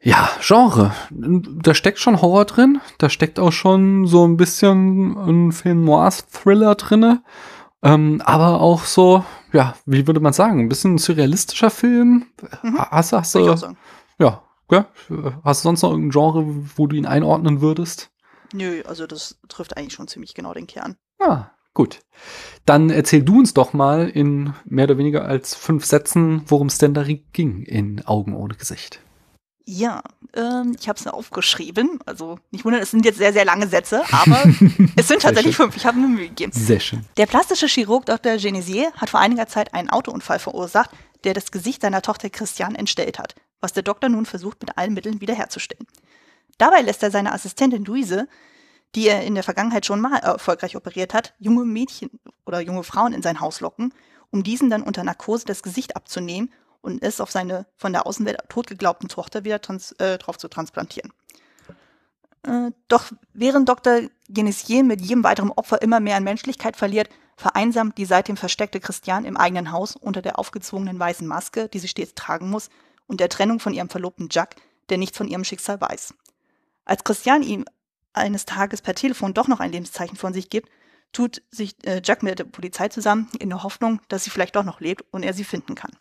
[0.00, 0.92] ja, Genre.
[1.10, 2.80] Da steckt schon Horror drin.
[2.98, 7.22] Da steckt auch schon so ein bisschen ein Film Noir-Thriller drinne.
[7.82, 12.26] Ähm, aber auch so, ja, wie würde man sagen, ein bisschen ein surrealistischer Film.
[12.62, 12.78] Mhm.
[12.78, 13.56] Hast, hast du,
[14.18, 14.86] ja, ja,
[15.42, 16.44] hast du sonst noch irgendein Genre,
[16.76, 18.10] wo du ihn einordnen würdest?
[18.52, 20.96] Nö, also das trifft eigentlich schon ziemlich genau den Kern.
[21.18, 22.00] Ah, Gut.
[22.64, 26.78] Dann erzähl du uns doch mal in mehr oder weniger als fünf Sätzen, worum es
[26.78, 29.00] denn da ging in Augen ohne Gesicht.
[29.66, 30.02] Ja,
[30.34, 31.98] ähm, ich habe es aufgeschrieben.
[32.06, 34.44] Also nicht wundern, es sind jetzt sehr, sehr lange Sätze, aber
[34.96, 35.76] es sind tatsächlich fünf.
[35.76, 36.52] Ich habe mir Mühe gegeben.
[36.52, 37.04] Sehr schön.
[37.16, 38.36] Der plastische Chirurg Dr.
[38.36, 40.90] Genesier hat vor einiger Zeit einen Autounfall verursacht,
[41.24, 44.92] der das Gesicht seiner Tochter Christiane entstellt hat, was der Doktor nun versucht, mit allen
[44.92, 45.86] Mitteln wiederherzustellen.
[46.58, 48.28] Dabei lässt er seine Assistentin Luise
[48.94, 52.10] die er in der Vergangenheit schon mal erfolgreich operiert hat, junge Mädchen
[52.46, 53.92] oder junge Frauen in sein Haus locken,
[54.30, 58.38] um diesen dann unter Narkose das Gesicht abzunehmen und es auf seine von der Außenwelt
[58.48, 61.12] totgeglaubten Tochter wieder trans, äh, drauf zu transplantieren.
[62.42, 64.02] Äh, doch während Dr.
[64.28, 69.24] Genesier mit jedem weiteren Opfer immer mehr an Menschlichkeit verliert, vereinsamt die seitdem versteckte Christian
[69.24, 72.68] im eigenen Haus unter der aufgezwungenen weißen Maske, die sie stets tragen muss,
[73.06, 74.56] und der Trennung von ihrem Verlobten Jack,
[74.88, 76.14] der nichts von ihrem Schicksal weiß.
[76.84, 77.64] Als Christian ihm
[78.14, 80.70] eines Tages per Telefon doch noch ein Lebenszeichen von sich gibt,
[81.12, 84.64] tut sich äh, Jack mit der Polizei zusammen in der Hoffnung, dass sie vielleicht doch
[84.64, 85.92] noch lebt und er sie finden kann.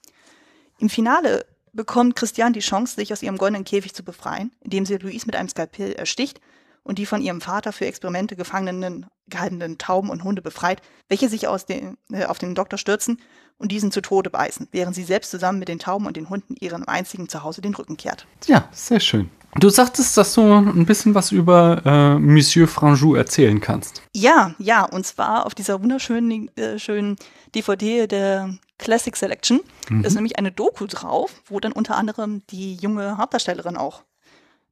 [0.80, 4.97] Im Finale bekommt Christian die Chance, sich aus ihrem goldenen Käfig zu befreien, indem sie
[4.97, 6.39] Louise mit einem Skalpell ersticht
[6.84, 11.48] und die von ihrem Vater für Experimente gefangenen gehaltenen Tauben und Hunde befreit, welche sich
[11.69, 13.22] den, äh, auf den Doktor stürzen
[13.58, 16.56] und diesen zu Tode beißen, während sie selbst zusammen mit den Tauben und den Hunden
[16.60, 18.28] ihrem einzigen Zuhause den Rücken kehrt.
[18.48, 19.30] Ja, sehr schön.
[19.60, 24.02] Du sagtest, dass du ein bisschen was über äh, Monsieur Franjou erzählen kannst.
[24.15, 27.17] Ja, ja, und zwar auf dieser wunderschönen äh, schönen
[27.54, 30.04] DVD der Classic Selection mhm.
[30.04, 34.04] ist nämlich eine Doku drauf, wo dann unter anderem die junge Hauptdarstellerin auch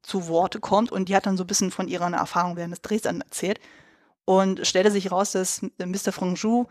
[0.02, 2.82] zu Worte kommt und die hat dann so ein bisschen von ihrer Erfahrung während des
[2.82, 3.60] Drehs erzählt
[4.24, 6.12] und stellte sich heraus, dass Mr.
[6.12, 6.66] Franjou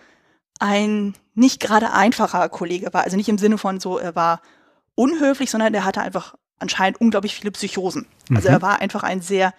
[0.60, 3.04] ein nicht gerade einfacher Kollege war.
[3.04, 4.42] Also nicht im Sinne von so, er war
[4.96, 8.06] unhöflich, sondern er hatte einfach anscheinend unglaublich viele Psychosen.
[8.30, 8.56] Also mhm.
[8.56, 9.54] Er war einfach ein sehr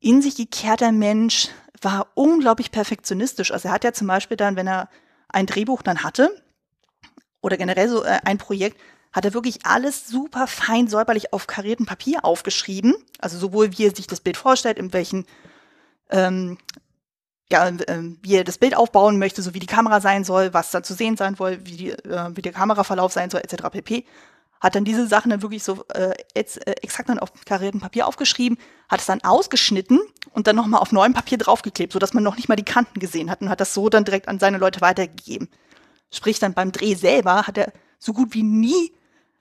[0.00, 1.48] in sich gekehrter Mensch,
[1.80, 3.52] war unglaublich perfektionistisch.
[3.52, 4.88] Also er hat ja zum Beispiel dann, wenn er
[5.28, 6.42] ein Drehbuch dann hatte
[7.40, 8.78] oder generell so äh, ein Projekt,
[9.14, 12.94] hat er wirklich alles super fein säuberlich auf kariertem Papier aufgeschrieben.
[13.20, 15.24] Also sowohl wie er sich das Bild vorstellt, in welchen
[16.10, 16.58] ähm,
[17.50, 20.70] ja, äh, wie er das Bild aufbauen möchte, so wie die Kamera sein soll, was
[20.70, 23.70] da zu sehen sein soll, wie, die, äh, wie der Kameraverlauf sein soll, etc.
[23.70, 24.04] pp
[24.64, 28.08] hat dann diese Sachen dann wirklich so äh, jetzt, äh, exakt dann auf kariertem Papier
[28.08, 28.56] aufgeschrieben,
[28.88, 30.00] hat es dann ausgeschnitten
[30.30, 33.30] und dann nochmal auf neuem Papier draufgeklebt, sodass man noch nicht mal die Kanten gesehen
[33.30, 35.50] hat und hat das so dann direkt an seine Leute weitergegeben.
[36.10, 38.94] Sprich, dann beim Dreh selber hat er so gut wie nie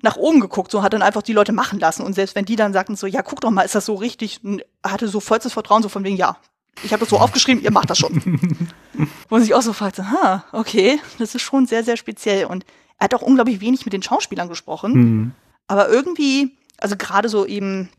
[0.04, 2.04] nach oben geguckt, so hat dann einfach die Leute machen lassen.
[2.04, 4.44] Und selbst wenn die dann sagten so, ja, guck doch mal, ist das so richtig?
[4.44, 6.36] Und er hatte so vollstes Vertrauen, so von wegen, ja,
[6.84, 8.68] ich habe das so aufgeschrieben, ihr macht das schon.
[9.30, 12.46] Wo sich auch so fragte, ha, okay, das ist schon sehr, sehr speziell.
[12.46, 12.66] Und
[13.00, 14.94] er hat auch unglaublich wenig mit den Schauspielern gesprochen.
[14.94, 15.32] Mhm.
[15.68, 17.90] Aber irgendwie, also gerade so eben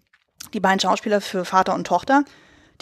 [0.52, 2.24] die beiden Schauspieler für Vater und Tochter,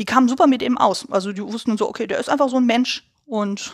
[0.01, 1.07] die kamen super mit ihm aus.
[1.13, 3.73] Also die wussten so, okay, der ist einfach so ein Mensch und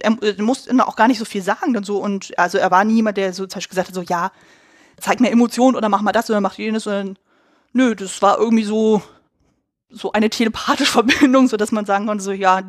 [0.00, 1.98] er, er musste auch gar nicht so viel sagen dann so.
[1.98, 4.32] Und also er war niemand, der so zum Beispiel gesagt hat, so ja,
[5.00, 7.18] zeig mir Emotionen oder mach mal das oder mach jenes, sondern
[7.72, 9.02] nö, das war irgendwie so,
[9.90, 12.62] so eine telepathische Verbindung, so dass man sagen konnte, so ja,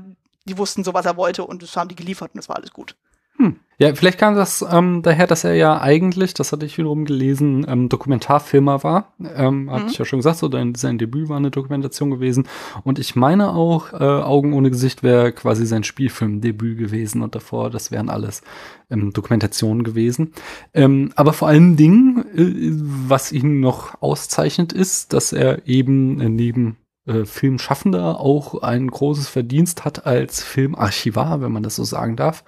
[0.46, 2.72] die wussten so, was er wollte und das haben die geliefert und das war alles
[2.72, 2.96] gut.
[3.38, 3.58] Hm.
[3.80, 7.64] Ja, vielleicht kam das ähm, daher, dass er ja eigentlich, das hatte ich wiederum gelesen,
[7.70, 9.14] ähm, Dokumentarfilmer war.
[9.20, 9.90] Ähm, hatte mhm.
[9.92, 12.48] ich ja schon gesagt, so dein, sein Debüt war eine Dokumentation gewesen.
[12.84, 17.70] Und ich meine auch, äh, Augen ohne Gesicht wäre quasi sein Spielfilmdebüt gewesen und davor,
[17.70, 18.42] das wären alles
[18.90, 20.34] ähm, Dokumentationen gewesen.
[20.74, 22.72] Ähm, aber vor allen Dingen, äh,
[23.08, 26.78] was ihn noch auszeichnet, ist, dass er eben äh, neben
[27.24, 32.44] Filmschaffender auch ein großes Verdienst hat als Filmarchivar, wenn man das so sagen darf.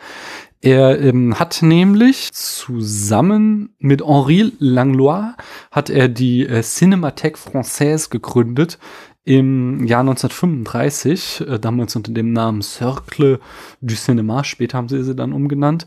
[0.62, 5.36] Er ähm, hat nämlich zusammen mit Henri Langlois
[5.72, 8.78] hat er die äh, Cinémathèque Française gegründet
[9.24, 13.40] im Jahr 1935, äh, damals unter dem Namen Cercle
[13.80, 15.86] du Cinéma, später haben sie sie dann umgenannt.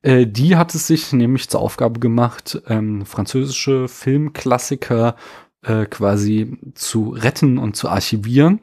[0.00, 5.16] Äh, die hat es sich nämlich zur Aufgabe gemacht, ähm, französische Filmklassiker
[5.62, 8.60] äh, quasi zu retten und zu archivieren.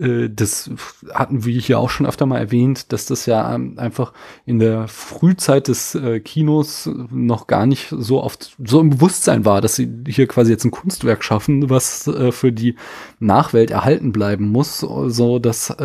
[0.00, 0.70] Äh, das
[1.12, 4.12] hatten wir hier auch schon öfter mal erwähnt, dass das ja ähm, einfach
[4.46, 9.60] in der Frühzeit des äh, Kinos noch gar nicht so oft so im Bewusstsein war,
[9.60, 12.76] dass sie hier quasi jetzt ein Kunstwerk schaffen, was äh, für die
[13.18, 15.76] Nachwelt erhalten bleiben muss, so dass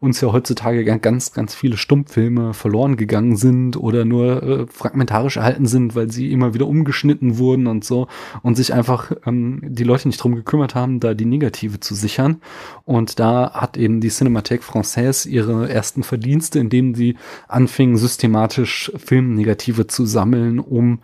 [0.00, 5.94] uns ja heutzutage ganz, ganz viele Stummfilme verloren gegangen sind oder nur fragmentarisch erhalten sind,
[5.94, 8.08] weil sie immer wieder umgeschnitten wurden und so
[8.42, 12.40] und sich einfach ähm, die Leute nicht drum gekümmert haben, da die Negative zu sichern.
[12.84, 17.16] Und da hat eben die Cinémathèque Française ihre ersten Verdienste, indem sie
[17.48, 20.98] anfingen, systematisch Filmnegative zu sammeln, um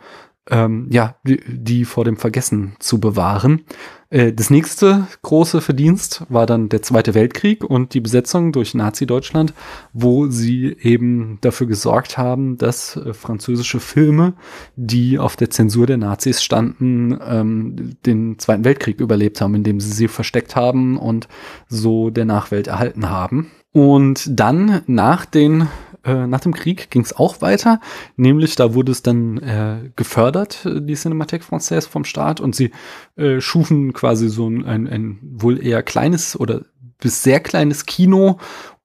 [0.48, 3.64] ähm, ja, die, die, vor dem Vergessen zu bewahren.
[4.08, 9.54] Äh, das nächste große Verdienst war dann der Zweite Weltkrieg und die Besetzung durch Nazi-Deutschland,
[9.92, 14.34] wo sie eben dafür gesorgt haben, dass äh, französische Filme,
[14.76, 19.92] die auf der Zensur der Nazis standen, ähm, den Zweiten Weltkrieg überlebt haben, indem sie
[19.92, 21.28] sie versteckt haben und
[21.68, 23.50] so der Nachwelt erhalten haben.
[23.72, 25.68] Und dann nach den
[26.04, 27.80] äh, nach dem Krieg ging es auch weiter,
[28.16, 32.40] nämlich da wurde es dann äh, gefördert, die Cinémathèque Française vom Staat.
[32.40, 32.70] Und sie
[33.16, 36.62] äh, schufen quasi so ein, ein, ein wohl eher kleines oder
[37.00, 38.38] bis sehr kleines Kino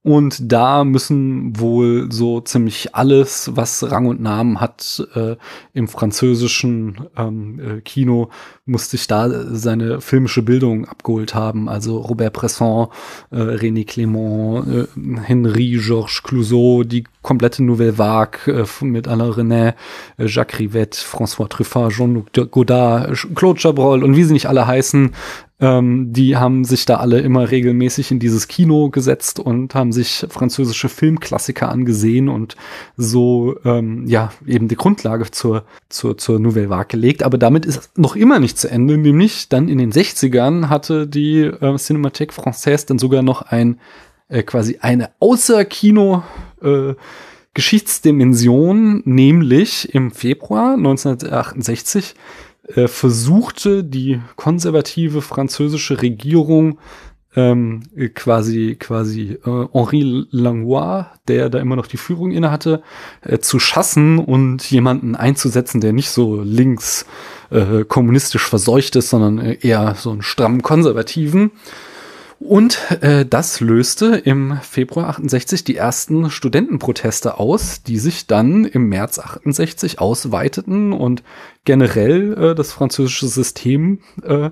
[0.06, 5.36] und da müssen wohl so ziemlich alles, was Rang und Namen hat äh,
[5.74, 8.30] im französischen ähm, äh, Kino,
[8.68, 11.68] musste ich da seine filmische Bildung abgeholt haben.
[11.68, 12.90] Also Robert Bresson,
[13.32, 19.74] äh, René Clément, äh, Henri Georges Clouseau, die komplette Nouvelle Vague äh, mit Alain René,
[20.20, 25.16] äh, Jacques Rivette, François Truffaut, Jean-Luc Godard, Claude Chabrol und wie sie nicht alle heißen,
[25.62, 30.26] Ähm, die haben sich da alle immer regelmäßig in dieses Kino gesetzt und haben sich
[30.30, 32.58] französische Filmklassiker angesehen und
[32.98, 37.24] so ähm, ja eben die Grundlage zur, zur, zur Nouvelle Vague gelegt.
[37.24, 41.44] Aber damit ist noch immer nicht zu Ende, nämlich dann in den 60ern hatte die
[41.44, 43.80] äh, Cinémathèque Française dann sogar noch ein
[44.28, 46.24] äh, quasi eine Außerkino
[46.62, 46.96] äh,
[47.54, 52.14] Geschichtsdimension, nämlich im Februar 1968
[52.68, 56.80] äh, versuchte die konservative französische Regierung
[57.36, 62.82] ähm, quasi quasi äh, Henri Langlois, der da immer noch die Führung innehatte,
[63.22, 67.06] äh, zu schassen und jemanden einzusetzen, der nicht so links
[67.52, 71.52] äh, kommunistisch verseucht ist, sondern äh, eher so einen strammen Konservativen.
[72.48, 78.88] Und äh, das löste im Februar 68 die ersten Studentenproteste aus, die sich dann im
[78.88, 81.24] März 68 ausweiteten und
[81.64, 84.52] generell äh, das französische System äh,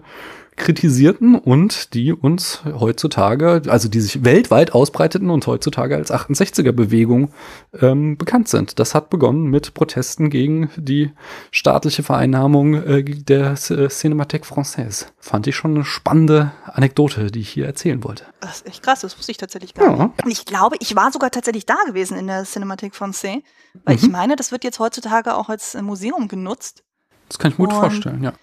[0.56, 7.34] kritisierten und die uns heutzutage, also die sich weltweit ausbreiteten und heutzutage als 68er-Bewegung
[7.80, 8.80] ähm, bekannt sind.
[8.80, 11.12] Das hat begonnen mit Protesten gegen die
[11.52, 15.08] staatliche Vereinnahmung äh, der Cinémathèque Française.
[15.20, 18.26] Fand ich schon eine spannende Anekdote, die ich hier erzählen wollte.
[18.39, 20.06] Das ist echt krass, das wusste ich tatsächlich gar ja.
[20.06, 20.26] nicht.
[20.26, 23.44] Und ich glaube, ich war sogar tatsächlich da gewesen in der Cinémathèque Française,
[23.86, 24.04] weil mhm.
[24.04, 26.84] ich meine, das wird jetzt heutzutage auch als Museum genutzt.
[27.30, 28.34] Das kann ich mir gut vorstellen, ja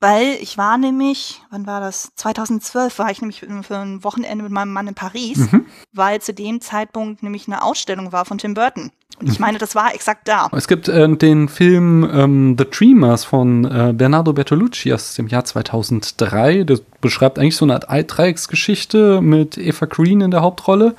[0.00, 2.12] weil ich war nämlich, wann war das?
[2.16, 5.66] 2012 war ich nämlich für ein Wochenende mit meinem Mann in Paris, mhm.
[5.92, 8.90] weil zu dem Zeitpunkt nämlich eine Ausstellung war von Tim Burton.
[9.20, 9.44] Und ich mhm.
[9.44, 10.48] meine, das war exakt da.
[10.52, 15.44] Es gibt äh, den Film ähm, The Dreamers von äh, Bernardo Bertolucci aus dem Jahr
[15.44, 16.64] 2003.
[16.64, 20.96] Das beschreibt eigentlich so eine Art Dreiecksgeschichte mit Eva Green in der Hauptrolle.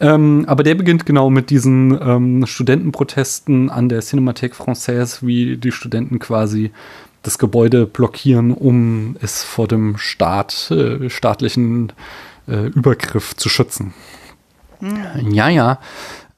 [0.00, 5.72] Ähm, aber der beginnt genau mit diesen ähm, Studentenprotesten an der Cinémathèque Française, wie die
[5.72, 6.72] Studenten quasi
[7.22, 11.92] das Gebäude blockieren, um es vor dem Staat, äh, staatlichen
[12.48, 13.94] äh, Übergriff zu schützen.
[14.80, 15.32] Mhm.
[15.32, 15.78] Ja, ja.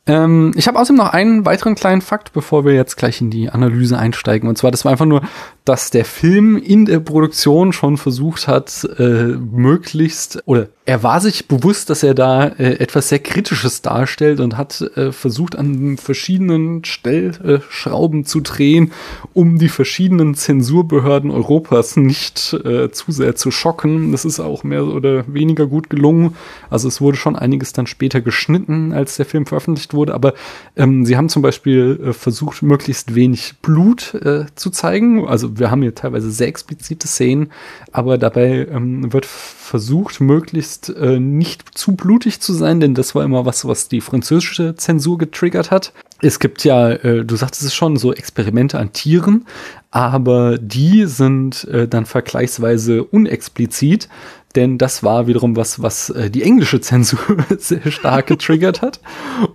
[0.05, 3.51] Ähm, ich habe außerdem noch einen weiteren kleinen Fakt, bevor wir jetzt gleich in die
[3.51, 4.49] Analyse einsteigen.
[4.49, 5.23] Und zwar, das war einfach nur,
[5.65, 11.47] dass der Film in der Produktion schon versucht hat, äh, möglichst oder er war sich
[11.47, 16.85] bewusst, dass er da äh, etwas sehr Kritisches darstellt und hat äh, versucht, an verschiedenen
[16.85, 18.91] Stellschrauben zu drehen,
[19.33, 24.11] um die verschiedenen Zensurbehörden Europas nicht äh, zu sehr zu schocken.
[24.11, 26.35] Das ist auch mehr oder weniger gut gelungen.
[26.69, 30.15] Also es wurde schon einiges dann später geschnitten, als der Film veröffentlicht wurde.
[30.15, 30.35] Aber
[30.75, 35.29] ähm, sie haben zum Beispiel äh, versucht, möglichst wenig Blut äh, zu zeigen.
[35.29, 37.53] Also wir haben hier teilweise sehr explizite Szenen,
[37.93, 39.29] aber dabei ähm, wird
[39.63, 44.01] versucht, möglichst äh, nicht zu blutig zu sein, denn das war immer was, was die
[44.01, 45.93] französische Zensur getriggert hat.
[46.21, 49.47] Es gibt ja, äh, du sagtest es schon, so Experimente an Tieren,
[49.91, 54.09] aber die sind äh, dann vergleichsweise unexplizit,
[54.55, 57.19] denn das war wiederum was, was äh, die englische Zensur
[57.59, 59.01] sehr stark getriggert hat.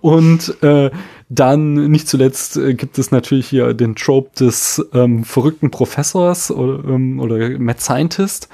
[0.01, 0.89] Und äh,
[1.29, 6.83] dann nicht zuletzt äh, gibt es natürlich hier den Trope des ähm, verrückten Professors oder,
[6.87, 8.49] ähm, oder Mad Scientist.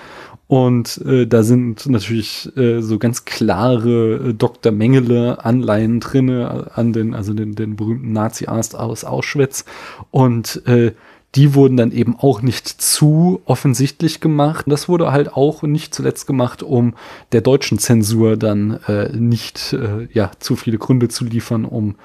[0.54, 4.72] Und äh, da sind natürlich äh, so ganz klare äh, Dr.
[4.72, 9.66] Mengele Anleihen drinne an den, also den, den berühmten Nazi-Arzt aus Auschwitz.
[10.12, 10.92] Und äh,
[11.34, 14.66] die wurden dann eben auch nicht zu offensichtlich gemacht.
[14.68, 16.94] Das wurde halt auch nicht zuletzt gemacht, um
[17.32, 21.96] der deutschen Zensur dann äh, nicht äh, ja, zu viele Gründe zu liefern, um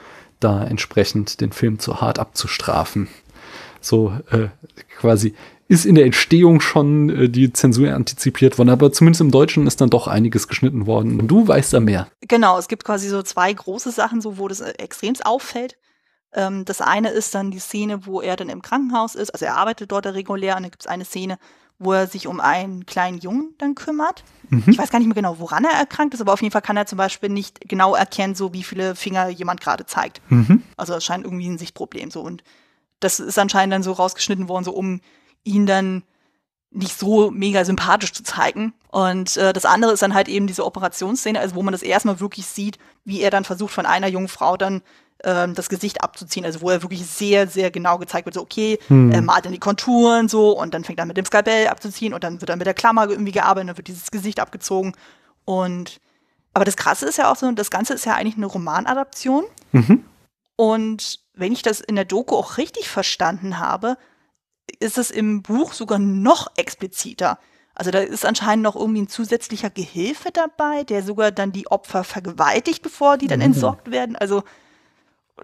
[0.40, 3.08] da entsprechend den Film zu hart abzustrafen.
[3.82, 4.48] So äh,
[4.98, 5.34] quasi
[5.68, 9.80] ist in der Entstehung schon äh, die Zensur antizipiert worden, aber zumindest im Deutschen ist
[9.80, 11.20] dann doch einiges geschnitten worden.
[11.20, 12.08] Und du weißt da mehr.
[12.26, 15.76] Genau, es gibt quasi so zwei große Sachen, so wo das äh, extremst auffällt.
[16.32, 19.56] Ähm, das eine ist dann die Szene, wo er dann im Krankenhaus ist, also er
[19.56, 21.38] arbeitet dort regulär und dann gibt es eine Szene,
[21.78, 24.24] wo er sich um einen kleinen Jungen dann kümmert.
[24.48, 24.64] Mhm.
[24.66, 26.76] Ich weiß gar nicht mehr genau, woran er erkrankt ist, aber auf jeden Fall kann
[26.76, 30.20] er zum Beispiel nicht genau erkennen, so wie viele Finger jemand gerade zeigt.
[30.28, 30.62] Mhm.
[30.76, 32.42] Also es scheint irgendwie ein Sichtproblem so und
[33.00, 35.00] das ist anscheinend dann so rausgeschnitten worden, so um
[35.48, 36.02] ihn dann
[36.70, 38.74] nicht so mega sympathisch zu zeigen.
[38.90, 42.20] Und äh, das andere ist dann halt eben diese Operationsszene, also wo man das erstmal
[42.20, 44.82] wirklich sieht, wie er dann versucht, von einer jungen Frau dann
[45.24, 48.78] ähm, das Gesicht abzuziehen, also wo er wirklich sehr, sehr genau gezeigt wird, so okay,
[48.88, 49.10] hm.
[49.10, 52.22] er malt dann die Konturen so und dann fängt er mit dem Skalpell abzuziehen und
[52.22, 54.92] dann wird er mit der Klammer irgendwie gearbeitet, dann wird dieses Gesicht abgezogen
[55.44, 56.00] und
[56.54, 60.04] aber das Krasse ist ja auch so, das Ganze ist ja eigentlich eine Romanadaption mhm.
[60.56, 63.96] und wenn ich das in der Doku auch richtig verstanden habe,
[64.80, 67.38] ist es im Buch sogar noch expliziter.
[67.74, 72.02] Also da ist anscheinend noch irgendwie ein zusätzlicher Gehilfe dabei, der sogar dann die Opfer
[72.02, 73.46] vergewaltigt, bevor die dann mhm.
[73.46, 74.16] entsorgt werden.
[74.16, 74.42] Also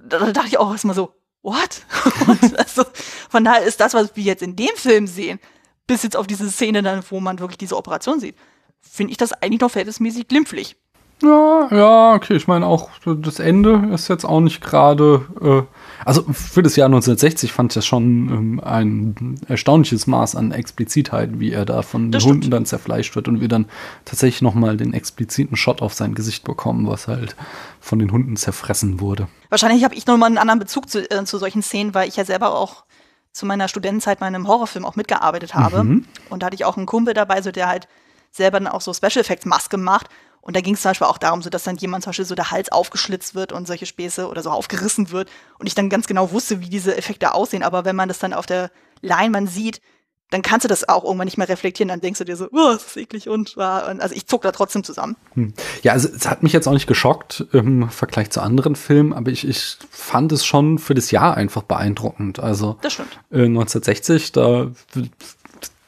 [0.02, 1.82] da, da dachte ich auch erstmal so, what?
[2.56, 2.84] also,
[3.30, 5.38] von daher ist das, was wir jetzt in dem Film sehen,
[5.86, 8.34] bis jetzt auf diese Szene dann, wo man wirklich diese Operation sieht,
[8.80, 10.76] finde ich das eigentlich noch verhältnismäßig glimpflich.
[11.22, 12.34] Ja, ja, okay.
[12.34, 15.26] Ich meine auch, das Ende ist jetzt auch nicht gerade.
[15.40, 15.62] Äh,
[16.04, 21.38] also für das Jahr 1960 fand ich das schon ähm, ein erstaunliches Maß an Explizitheit,
[21.40, 23.66] wie er da von den Hunden dann zerfleischt wird und wir dann
[24.04, 27.36] tatsächlich nochmal den expliziten Shot auf sein Gesicht bekommen, was halt
[27.80, 29.28] von den Hunden zerfressen wurde.
[29.50, 32.24] Wahrscheinlich habe ich nochmal einen anderen Bezug zu, äh, zu solchen Szenen, weil ich ja
[32.24, 32.84] selber auch
[33.32, 35.84] zu meiner Studentenzeit mal in einem Horrorfilm auch mitgearbeitet habe.
[35.84, 36.04] Mhm.
[36.30, 37.88] Und da hatte ich auch einen Kumpel dabei, so der halt
[38.30, 40.08] selber dann auch so Special Effects Maske macht.
[40.44, 42.34] Und da ging es zum Beispiel auch darum, so dass dann jemand zum Beispiel so
[42.34, 45.30] der Hals aufgeschlitzt wird und solche Späße oder so aufgerissen wird.
[45.58, 47.62] Und ich dann ganz genau wusste, wie diese Effekte aussehen.
[47.62, 49.80] Aber wenn man das dann auf der Leinwand sieht,
[50.28, 51.88] dann kannst du das auch irgendwann nicht mehr reflektieren.
[51.88, 54.52] Dann denkst du dir so, oh, das ist eklig und, und also ich zuck da
[54.52, 55.16] trotzdem zusamem.
[55.32, 55.54] Hm.
[55.82, 59.30] Ja, also es hat mich jetzt auch nicht geschockt im Vergleich zu anderen Filmen, aber
[59.30, 62.38] ich, ich fand es schon für das Jahr einfach beeindruckend.
[62.38, 63.18] Also das stimmt.
[63.30, 64.72] Äh, 1960, da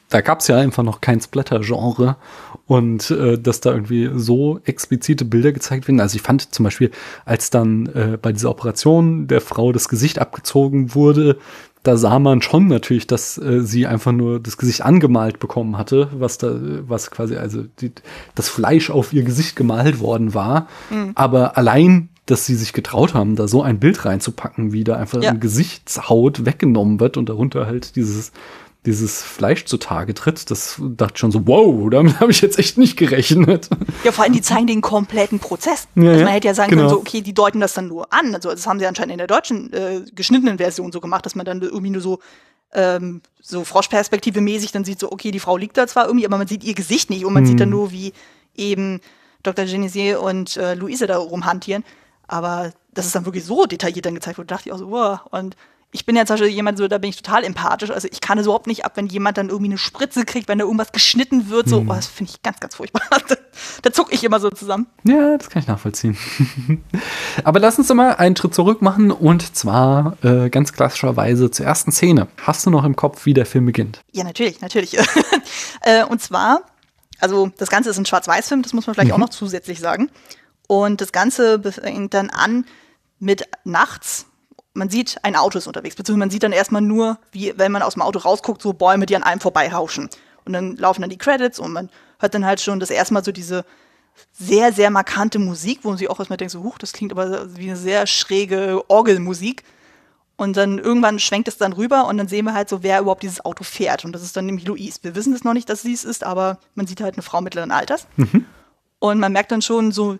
[0.09, 2.15] da gab es ja einfach noch kein Splatter-Genre
[2.67, 5.99] und äh, dass da irgendwie so explizite Bilder gezeigt werden.
[5.99, 6.91] Also ich fand zum Beispiel,
[7.25, 11.37] als dann äh, bei dieser Operation der Frau das Gesicht abgezogen wurde,
[11.83, 16.09] da sah man schon natürlich, dass äh, sie einfach nur das Gesicht angemalt bekommen hatte,
[16.11, 16.53] was da,
[16.87, 17.93] was quasi, also die,
[18.35, 20.67] das Fleisch auf ihr Gesicht gemalt worden war.
[20.89, 21.11] Mhm.
[21.15, 25.23] Aber allein dass sie sich getraut haben, da so ein Bild reinzupacken, wie da einfach
[25.23, 25.29] ja.
[25.29, 28.33] eine Gesichtshaut weggenommen wird und darunter halt dieses
[28.85, 32.77] dieses Fleisch zutage tritt, das dachte ich schon so, wow, damit habe ich jetzt echt
[32.77, 33.69] nicht gerechnet.
[34.03, 35.87] Ja, vor allem, die zeigen den kompletten Prozess.
[35.95, 36.83] Ja, also man hätte ja sagen genau.
[36.83, 38.33] können, so, okay, die deuten das dann nur an.
[38.33, 41.45] Also das haben sie anscheinend in der deutschen äh, geschnittenen Version so gemacht, dass man
[41.45, 42.19] dann irgendwie nur so
[42.73, 46.37] ähm, so Froschperspektive mäßig dann sieht so, okay, die Frau liegt da zwar irgendwie, aber
[46.37, 47.47] man sieht ihr Gesicht nicht und man mhm.
[47.47, 48.13] sieht dann nur, wie
[48.55, 48.99] eben
[49.43, 49.65] Dr.
[49.65, 51.83] Genesier und äh, Luise da rumhantieren.
[52.27, 55.19] Aber das ist dann wirklich so detailliert dann gezeigt wurde, dachte ich auch so, wow.
[55.31, 55.55] Und
[55.97, 57.89] ich bin ja zum Beispiel jemand, so, da bin ich total empathisch.
[57.89, 60.59] Also ich kann es überhaupt nicht ab, wenn jemand dann irgendwie eine Spritze kriegt, wenn
[60.59, 61.67] da irgendwas geschnitten wird.
[61.67, 61.89] So, hm.
[61.89, 63.01] oh, das finde ich ganz, ganz furchtbar.
[63.27, 63.35] da,
[63.81, 64.85] da zucke ich immer so zusammen.
[65.03, 66.15] Ja, das kann ich nachvollziehen.
[67.43, 71.65] Aber lass uns doch mal einen Schritt zurück machen und zwar äh, ganz klassischerweise zur
[71.65, 72.27] ersten Szene.
[72.43, 74.01] Hast du noch im Kopf, wie der Film beginnt?
[74.11, 74.95] Ja, natürlich, natürlich.
[75.81, 76.61] äh, und zwar,
[77.19, 79.15] also das Ganze ist ein Schwarz-Weiß-Film, das muss man vielleicht mhm.
[79.15, 80.11] auch noch zusätzlich sagen.
[80.67, 82.65] Und das Ganze fängt dann an
[83.19, 84.27] mit nachts
[84.77, 87.81] man sieht, ein Auto ist unterwegs, beziehungsweise man sieht dann erstmal nur, wie wenn man
[87.81, 90.09] aus dem Auto rausguckt, so Bäume, die an einem vorbeihauschen.
[90.45, 93.23] Und dann laufen dann die Credits und man hört dann halt schon das erste Mal
[93.23, 93.65] so diese
[94.31, 97.55] sehr, sehr markante Musik, wo man sich auch erstmal denkt, so, huch, das klingt aber
[97.57, 99.63] wie eine sehr schräge Orgelmusik.
[100.37, 103.23] Und dann irgendwann schwenkt es dann rüber und dann sehen wir halt so, wer überhaupt
[103.23, 104.05] dieses Auto fährt.
[104.05, 104.99] Und das ist dann nämlich Louise.
[105.01, 107.41] Wir wissen es noch nicht, dass sie es ist, aber man sieht halt eine Frau
[107.41, 108.07] mittleren Alters.
[108.17, 108.45] Mhm.
[108.99, 110.17] Und man merkt dann schon so,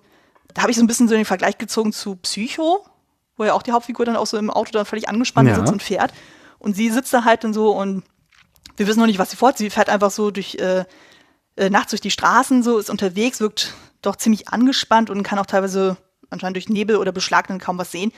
[0.54, 2.84] da habe ich so ein bisschen so den Vergleich gezogen zu Psycho,
[3.38, 5.56] wo ja auch die Hauptfigur dann auch so im Auto dann völlig angespannt ja.
[5.56, 6.14] sitzt und fährt.
[6.60, 8.04] Und sie sitzt da halt dann so und
[8.76, 9.58] wir wissen noch nicht, was sie fort.
[9.58, 10.86] Sie fährt einfach so durch äh,
[11.56, 15.46] äh, nachts durch die Straßen, so ist unterwegs, wirkt doch ziemlich angespannt und kann auch
[15.46, 15.98] teilweise
[16.30, 18.12] anscheinend durch Nebel oder Beschlag dann kaum was sehen.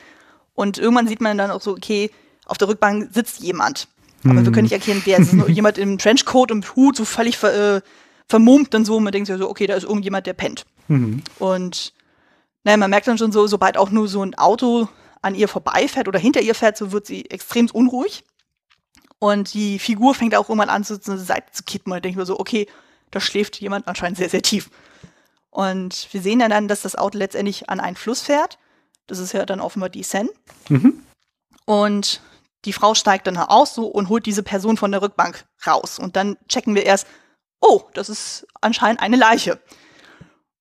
[0.53, 2.11] Und irgendwann sieht man dann auch so, okay,
[2.45, 3.87] auf der Rückbank sitzt jemand.
[4.25, 4.45] Aber hm.
[4.45, 5.19] wir können nicht erkennen, wer.
[5.19, 7.81] Es ist nur jemand im Trenchcoat und Hut, so völlig ver, äh,
[8.27, 8.99] vermummt dann so.
[8.99, 10.65] Man denkt sich so, okay, da ist irgendjemand, der pennt.
[10.89, 11.23] Mhm.
[11.37, 11.93] Und
[12.65, 14.89] naja, man merkt dann schon so, sobald auch nur so ein Auto
[15.21, 18.23] an ihr vorbeifährt oder hinter ihr fährt, so wird sie extrem unruhig.
[19.19, 21.91] Und die Figur fängt auch irgendwann an, so zur Seite zu kippen.
[21.91, 22.67] Und ich denke mir so, okay,
[23.11, 24.69] da schläft jemand anscheinend sehr, sehr tief.
[25.49, 28.57] Und wir sehen dann, dass das Auto letztendlich an einen Fluss fährt.
[29.07, 30.29] Das ist ja dann offenbar die Sen.
[30.69, 31.03] Mhm.
[31.65, 32.21] Und
[32.65, 35.99] die Frau steigt dann aus so und holt diese Person von der Rückbank raus.
[35.99, 37.07] Und dann checken wir erst,
[37.61, 39.59] oh, das ist anscheinend eine Leiche.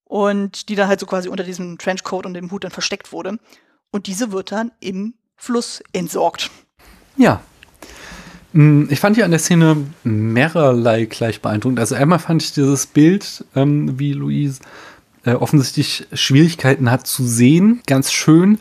[0.03, 3.37] Und die dann halt so quasi unter diesem Trenchcoat und dem Hut dann versteckt wurde.
[3.91, 6.51] Und diese wird dann im Fluss entsorgt.
[7.17, 7.41] Ja.
[8.53, 11.79] Mm, ich fand hier an der Szene mehrerlei gleich beeindruckend.
[11.79, 14.61] Also einmal fand ich dieses Bild, ähm, wie Louise
[15.25, 18.59] äh, offensichtlich Schwierigkeiten hat zu sehen, ganz schön.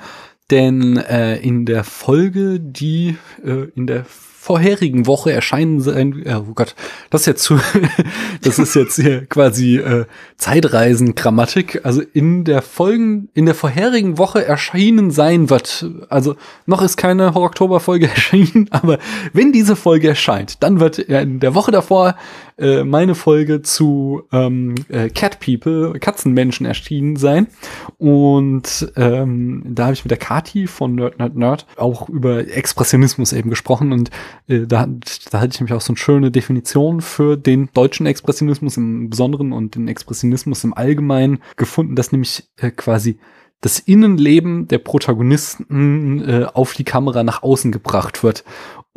[0.50, 4.06] Denn äh, in der Folge, die äh, in der
[4.40, 6.22] vorherigen Woche erscheinen sein.
[6.24, 6.74] Äh, oh Gott,
[7.10, 7.58] das ist jetzt zu,
[8.42, 11.80] das ist jetzt hier quasi äh, Zeitreisen-Grammatik.
[11.84, 15.84] Also in der Folgen, in der vorherigen Woche erschienen sein wird.
[16.08, 18.98] Also noch ist keine Oktober-Folge erschienen, aber
[19.32, 22.14] wenn diese Folge erscheint, dann wird in der Woche davor
[22.58, 27.46] äh, meine Folge zu ähm, äh, Cat People, Katzenmenschen erschienen sein.
[27.98, 33.32] Und ähm, da habe ich mit der Kati von Nerd Nerd Nerd auch über Expressionismus
[33.32, 34.10] eben gesprochen und
[34.48, 34.86] äh, da,
[35.30, 39.52] da hatte ich nämlich auch so eine schöne Definition für den deutschen Expressionismus im Besonderen
[39.52, 43.18] und den Expressionismus im Allgemeinen gefunden, dass nämlich äh, quasi
[43.60, 48.44] das Innenleben der Protagonisten äh, auf die Kamera nach außen gebracht wird.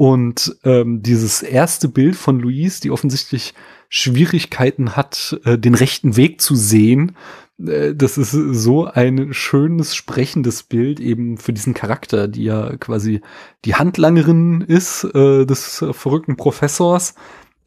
[0.01, 3.53] Und ähm, dieses erste Bild von Louise, die offensichtlich
[3.87, 7.15] Schwierigkeiten hat, äh, den rechten Weg zu sehen,
[7.63, 13.21] äh, das ist so ein schönes, sprechendes Bild eben für diesen Charakter, die ja quasi
[13.63, 17.13] die Handlangerin ist äh, des verrückten Professors,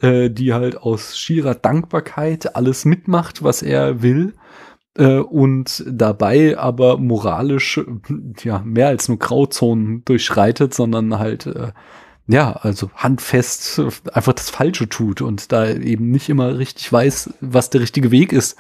[0.00, 4.34] äh, die halt aus schierer Dankbarkeit alles mitmacht, was er will
[4.98, 7.80] äh, und dabei aber moralisch
[8.42, 11.70] ja mehr als nur Grauzonen durchschreitet, sondern halt äh,
[12.26, 13.80] ja, also handfest
[14.12, 18.32] einfach das Falsche tut und da eben nicht immer richtig weiß, was der richtige Weg
[18.32, 18.56] ist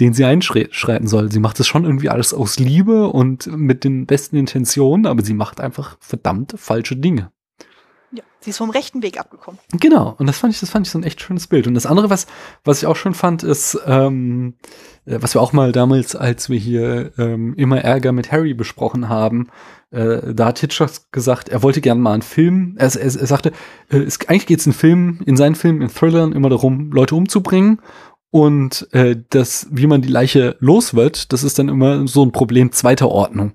[0.00, 1.30] den sie einschreiten soll.
[1.30, 5.34] Sie macht es schon irgendwie alles aus Liebe und mit den besten Intentionen, aber sie
[5.34, 7.30] macht einfach verdammte falsche Dinge.
[8.14, 9.58] Ja, sie ist vom rechten Weg abgekommen.
[9.80, 11.66] Genau, und das fand ich, das fand ich so ein echt schönes Bild.
[11.66, 12.26] Und das andere, was,
[12.62, 14.54] was ich auch schön fand, ist, ähm,
[15.06, 19.08] äh, was wir auch mal damals, als wir hier ähm, immer Ärger mit Harry besprochen
[19.08, 19.48] haben,
[19.90, 22.74] äh, da hat Hitchcock gesagt, er wollte gerne mal einen Film.
[22.78, 23.52] Er, er, er sagte,
[23.90, 27.14] äh, es, eigentlich geht es in Filmen, in seinen Filmen, in Thrillern immer darum, Leute
[27.14, 27.80] umzubringen.
[28.30, 32.32] Und äh, das, wie man die Leiche los wird, das ist dann immer so ein
[32.32, 33.52] Problem zweiter Ordnung.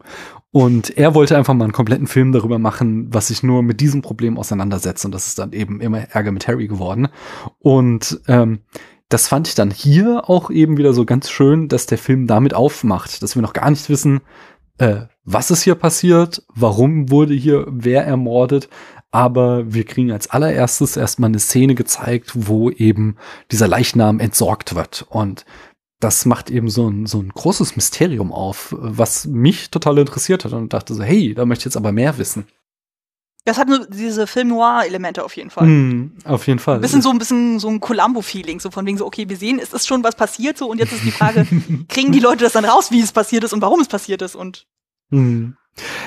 [0.51, 4.01] Und er wollte einfach mal einen kompletten Film darüber machen, was sich nur mit diesem
[4.01, 5.05] Problem auseinandersetzt.
[5.05, 7.09] Und das ist dann eben immer Ärger mit Harry geworden.
[7.59, 8.59] Und ähm,
[9.09, 12.53] das fand ich dann hier auch eben wieder so ganz schön, dass der Film damit
[12.53, 14.21] aufmacht, dass wir noch gar nicht wissen,
[14.77, 18.69] äh, was ist hier passiert, warum wurde hier wer ermordet,
[19.11, 23.15] aber wir kriegen als allererstes erstmal eine Szene gezeigt, wo eben
[23.51, 25.05] dieser Leichnam entsorgt wird.
[25.09, 25.45] Und
[25.99, 30.53] das macht eben so ein, so ein großes Mysterium auf, was mich total interessiert hat
[30.53, 32.47] und dachte so, hey, da möchte ich jetzt aber mehr wissen.
[33.45, 35.67] Das hat nur diese Film Noir-Elemente auf jeden Fall.
[35.67, 36.75] Mm, auf jeden Fall.
[36.75, 39.57] Ein bisschen so ein bisschen so ein Columbo-Feeling, so von wegen so, okay, wir sehen,
[39.57, 41.47] es ist schon was passiert so und jetzt ist die Frage,
[41.87, 44.35] kriegen die Leute das dann raus, wie es passiert ist und warum es passiert ist
[44.35, 44.67] und.
[45.11, 45.51] Mm.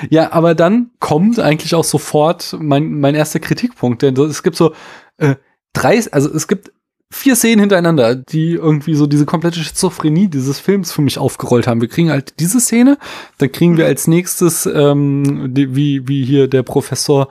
[0.09, 4.75] Ja, aber dann kommt eigentlich auch sofort mein, mein erster Kritikpunkt, denn es gibt so
[5.17, 5.35] äh,
[5.73, 6.71] drei, also es gibt
[7.11, 11.81] vier Szenen hintereinander, die irgendwie so diese komplette Schizophrenie dieses Films für mich aufgerollt haben.
[11.81, 12.97] Wir kriegen halt diese Szene,
[13.37, 17.27] dann kriegen wir als nächstes, ähm, die, wie, wie hier der Professor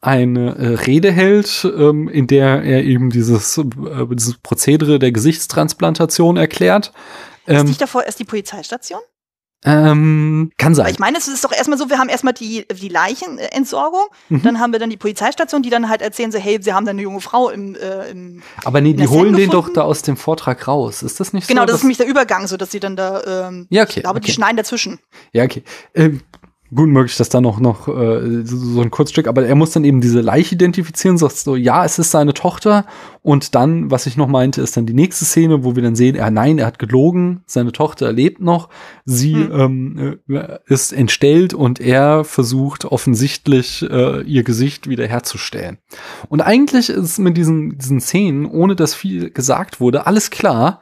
[0.00, 3.64] eine äh, Rede hält, ähm, in der er eben dieses, äh,
[4.12, 6.92] dieses Prozedere der Gesichtstransplantation erklärt.
[7.46, 9.00] Ähm, ist nicht davor erst die Polizeistation?
[9.64, 10.92] Ähm, kann sein.
[10.92, 14.42] Ich meine, es ist doch erstmal so, wir haben erstmal die, die Leichenentsorgung, mhm.
[14.42, 16.90] dann haben wir dann die Polizeistation, die dann halt erzählen so, hey, sie haben da
[16.90, 20.18] eine junge Frau im, äh, im Aber nee, die holen den doch da aus dem
[20.18, 21.02] Vortrag raus.
[21.02, 21.64] Ist das nicht genau, so?
[21.64, 24.02] Genau, das ist nämlich der Übergang, so dass sie dann da, ähm, ja, okay, ich
[24.02, 24.26] glaube, okay.
[24.26, 24.98] die schneiden dazwischen.
[25.32, 25.62] Ja, okay.
[25.94, 26.20] Ähm,
[26.74, 29.84] gut möglich, dass da noch, noch äh, so, so ein Kurzstück, aber er muss dann
[29.84, 32.86] eben diese Leiche identifizieren, sagt so, ja, es ist seine Tochter.
[33.22, 36.14] Und dann, was ich noch meinte, ist dann die nächste Szene, wo wir dann sehen,
[36.14, 38.68] er nein, er hat gelogen, seine Tochter lebt noch,
[39.04, 39.52] sie hm.
[39.52, 45.78] ähm, äh, ist entstellt und er versucht offensichtlich äh, ihr Gesicht wiederherzustellen.
[46.28, 50.80] Und eigentlich ist mit diesen, diesen Szenen, ohne dass viel gesagt wurde, alles klar.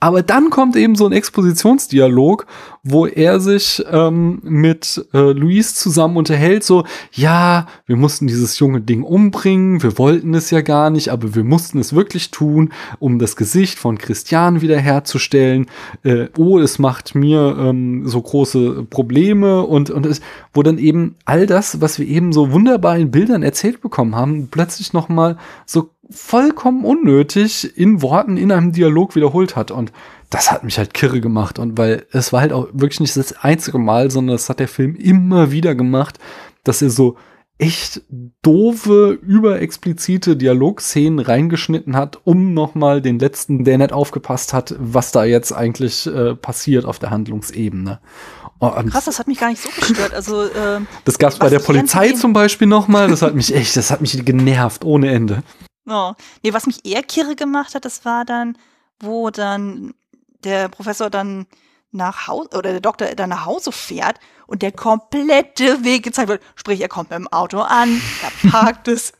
[0.00, 2.46] Aber dann kommt eben so ein Expositionsdialog,
[2.84, 8.80] wo er sich ähm, mit äh, Luis zusammen unterhält, so, ja, wir mussten dieses junge
[8.80, 13.18] Ding umbringen, wir wollten es ja gar nicht, aber wir mussten es wirklich tun, um
[13.18, 15.66] das Gesicht von Christian wiederherzustellen.
[16.04, 20.20] Äh, oh, es macht mir ähm, so große Probleme und, und es,
[20.52, 24.46] wo dann eben all das, was wir eben so wunderbar in Bildern erzählt bekommen haben,
[24.48, 29.70] plötzlich nochmal so vollkommen unnötig in Worten in einem Dialog wiederholt hat.
[29.70, 29.92] Und
[30.30, 31.58] das hat mich halt kirre gemacht.
[31.58, 34.68] Und weil es war halt auch wirklich nicht das einzige Mal, sondern das hat der
[34.68, 36.18] Film immer wieder gemacht,
[36.64, 37.16] dass er so
[37.58, 38.02] echt
[38.42, 45.24] doofe, überexplizite Dialogszenen reingeschnitten hat, um nochmal den letzten, der nicht aufgepasst hat, was da
[45.24, 48.00] jetzt eigentlich äh, passiert auf der Handlungsebene.
[48.60, 50.14] Oh, Krass, das hat mich gar nicht so gestört.
[50.14, 53.08] Also äh, das gab's bei der Polizei zum Beispiel nochmal.
[53.08, 55.42] Das hat mich echt, das hat mich genervt ohne Ende.
[55.88, 56.14] Oh.
[56.42, 58.58] Nee, was mich eher kirre gemacht hat, das war dann,
[59.00, 59.94] wo dann
[60.44, 61.46] der Professor dann
[61.90, 66.42] nach Hause oder der Doktor dann nach Hause fährt und der komplette Weg gezeigt wird.
[66.54, 69.12] Sprich, er kommt mit dem Auto an, er parkt es,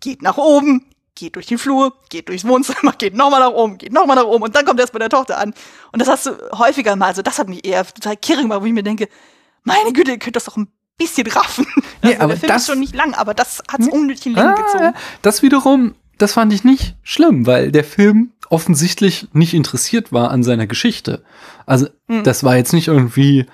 [0.00, 3.92] geht nach oben, geht durch den Flur, geht durchs Wohnzimmer, geht nochmal nach oben, geht
[3.92, 5.54] nochmal nach oben und dann kommt er erst bei der Tochter an.
[5.92, 7.06] Und das hast du häufiger mal.
[7.06, 9.08] Also das hat mich eher total kirre gemacht, wo ich mir denke,
[9.62, 11.66] meine Güte, ihr könnt das doch ein bisschen raffen.
[12.02, 14.26] Also nee, aber der Film das ist schon nicht lang, aber das hat es unnötig
[14.26, 14.94] in Länge ah, gezogen.
[15.22, 20.42] Das wiederum das fand ich nicht schlimm, weil der Film offensichtlich nicht interessiert war an
[20.42, 21.22] seiner Geschichte.
[21.66, 22.24] Also, mhm.
[22.24, 23.46] das war jetzt nicht irgendwie,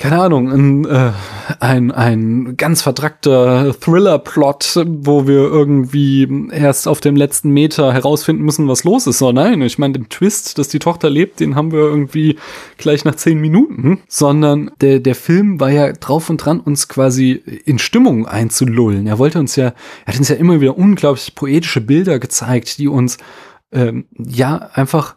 [0.00, 1.12] keine Ahnung, ein, äh,
[1.60, 8.66] ein, ein ganz vertrackter Thriller-Plot, wo wir irgendwie erst auf dem letzten Meter herausfinden müssen,
[8.66, 9.18] was los ist.
[9.18, 12.38] So, nein, ich meine, den Twist, dass die Tochter lebt, den haben wir irgendwie
[12.78, 17.32] gleich nach zehn Minuten, sondern der, der Film war ja drauf und dran, uns quasi
[17.32, 19.06] in Stimmung einzulullen.
[19.06, 19.74] Er wollte uns ja,
[20.06, 23.18] er hat uns ja immer wieder unglaublich poetische Bilder gezeigt, die uns
[23.70, 25.16] ähm, ja einfach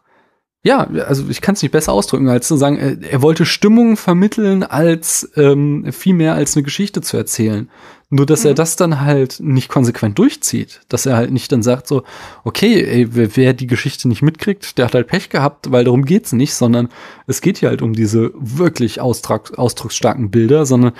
[0.65, 3.97] ja, also ich kann es nicht besser ausdrücken, als zu sagen, er, er wollte Stimmung
[3.97, 7.69] vermitteln, als ähm, viel mehr als eine Geschichte zu erzählen.
[8.09, 8.49] Nur, dass mhm.
[8.49, 10.81] er das dann halt nicht konsequent durchzieht.
[10.87, 12.03] Dass er halt nicht dann sagt so,
[12.45, 16.05] okay, ey, wer, wer die Geschichte nicht mitkriegt, der hat halt Pech gehabt, weil darum
[16.05, 16.87] geht's nicht, sondern
[17.27, 20.93] es geht hier halt um diese wirklich ausdruck, ausdrucksstarken Bilder, sondern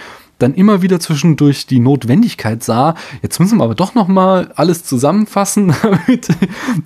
[0.44, 4.84] dann immer wieder zwischendurch die Notwendigkeit sah, jetzt müssen wir aber doch noch mal alles
[4.84, 6.28] zusammenfassen, damit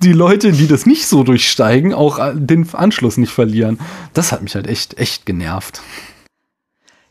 [0.02, 3.78] die Leute, die das nicht so durchsteigen, auch den Anschluss nicht verlieren.
[4.14, 5.82] Das hat mich halt echt, echt genervt.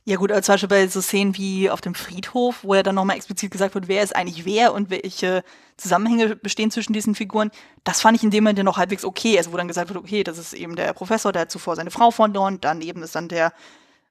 [0.05, 2.95] Ja gut, also zum Beispiel bei so Szenen wie auf dem Friedhof, wo ja dann
[2.95, 5.43] nochmal explizit gesagt wird, wer ist eigentlich wer und welche
[5.75, 7.51] Zusammenhänge bestehen zwischen diesen Figuren,
[7.83, 9.37] das fand ich in dem Moment noch halbwegs okay.
[9.37, 11.91] Also wo dann gesagt wird, okay, das ist eben der Professor, der hat zuvor seine
[11.91, 13.51] Frau verloren, daneben ist dann der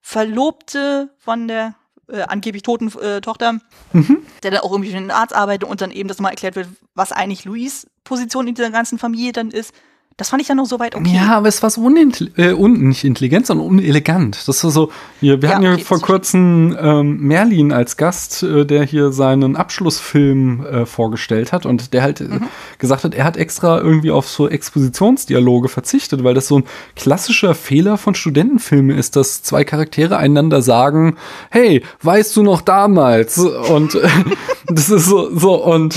[0.03, 1.75] Verlobte von der
[2.09, 3.55] äh, angeblich toten äh, Tochter,
[3.93, 4.19] mhm.
[4.43, 6.69] der dann auch irgendwie für den Arzt arbeitet und dann eben das mal erklärt wird,
[6.95, 9.75] was eigentlich Louis Position in dieser ganzen Familie dann ist.
[10.19, 11.15] Das fand ich ja noch soweit okay.
[11.15, 14.49] Ja, aber es war so unintelligent, äh, un nicht intelligent, sondern unelegant.
[14.49, 14.91] Das war so,
[15.21, 19.13] wir, wir ja, hatten okay, ja vor kurzem ähm, Merlin als Gast, äh, der hier
[19.13, 22.45] seinen Abschlussfilm äh, vorgestellt hat und der halt äh, mhm.
[22.79, 26.65] gesagt hat, er hat extra irgendwie auf so Expositionsdialoge verzichtet, weil das so ein
[26.95, 31.19] klassischer Fehler von Studentenfilmen ist, dass zwei Charaktere einander sagen,
[31.51, 33.37] hey, weißt du noch damals?
[33.37, 34.09] Und äh,
[34.69, 35.95] das ist so, so, und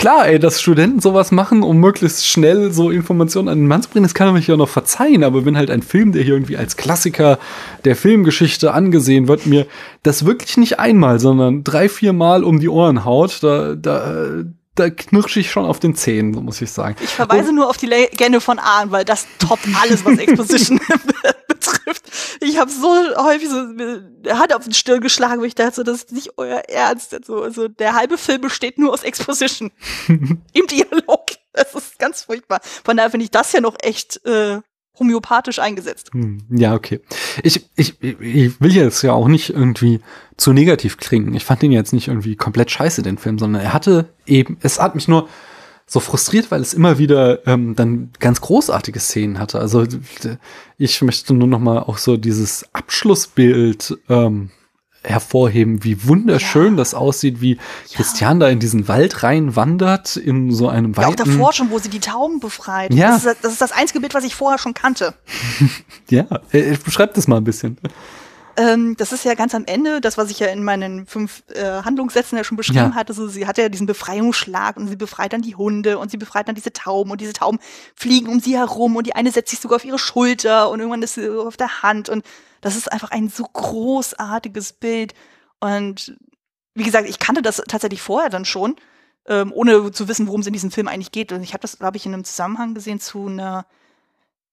[0.00, 3.90] klar, ey, dass Studenten sowas machen, um möglichst schnell so Informationen an den Mann zu
[3.90, 6.34] bringen, das kann man mich ja noch verzeihen, aber wenn halt ein Film, der hier
[6.34, 7.38] irgendwie als Klassiker
[7.84, 9.66] der Filmgeschichte angesehen wird, mir
[10.02, 14.42] das wirklich nicht einmal, sondern drei, vier Mal um die Ohren haut, da, da,
[14.74, 16.96] da knirsche ich schon auf den Zähnen, so muss ich sagen.
[17.02, 20.80] Ich verweise Und, nur auf die Legende von Ahn, weil das toppt alles, was Exposition
[21.90, 22.38] betrifft.
[22.40, 25.82] Ich habe so häufig so der Hand auf den Stirn geschlagen, wo ich dachte, so,
[25.82, 27.14] das ist nicht euer Ernst.
[27.14, 29.70] Also, also der halbe Film besteht nur aus Exposition.
[30.08, 31.26] Im Dialog.
[31.52, 32.60] Das ist ganz furchtbar.
[32.62, 34.60] Von daher finde ich das ja noch echt äh,
[34.98, 36.10] homöopathisch eingesetzt.
[36.12, 37.00] Hm, ja, okay.
[37.42, 40.00] Ich, ich, ich will jetzt ja auch nicht irgendwie
[40.36, 41.34] zu negativ klingen.
[41.34, 44.80] Ich fand den jetzt nicht irgendwie komplett scheiße, den Film, sondern er hatte eben, es
[44.80, 45.28] hat mich nur
[45.92, 49.58] so frustriert, weil es immer wieder ähm, dann ganz großartige Szenen hatte.
[49.58, 49.84] Also
[50.78, 54.50] ich möchte nur noch mal auch so dieses Abschlussbild ähm,
[55.02, 56.76] hervorheben, wie wunderschön ja.
[56.76, 57.96] das aussieht, wie ja.
[57.96, 61.08] Christian da in diesen Wald rein wandert, in so einem weiten...
[61.08, 62.94] Ja, auch davor schon, wo sie die Tauben befreit.
[62.94, 63.08] Ja.
[63.08, 65.14] Das ist, das ist das einzige Bild, was ich vorher schon kannte.
[66.08, 67.78] ja, äh, beschreib das mal ein bisschen.
[68.56, 71.82] Ähm, das ist ja ganz am Ende, das, was ich ja in meinen fünf äh,
[71.82, 72.94] Handlungssätzen ja schon beschrieben ja.
[72.94, 73.12] hatte.
[73.12, 76.48] So, sie hat ja diesen Befreiungsschlag und sie befreit dann die Hunde und sie befreit
[76.48, 77.58] dann diese Tauben und diese Tauben
[77.94, 81.02] fliegen um sie herum und die eine setzt sich sogar auf ihre Schulter und irgendwann
[81.02, 82.24] ist sie auf der Hand und
[82.60, 85.14] das ist einfach ein so großartiges Bild.
[85.60, 86.16] Und
[86.74, 88.76] wie gesagt, ich kannte das tatsächlich vorher dann schon,
[89.26, 91.32] ähm, ohne zu wissen, worum es in diesem Film eigentlich geht.
[91.32, 93.66] Und ich habe das, glaube ich, in einem Zusammenhang gesehen zu einer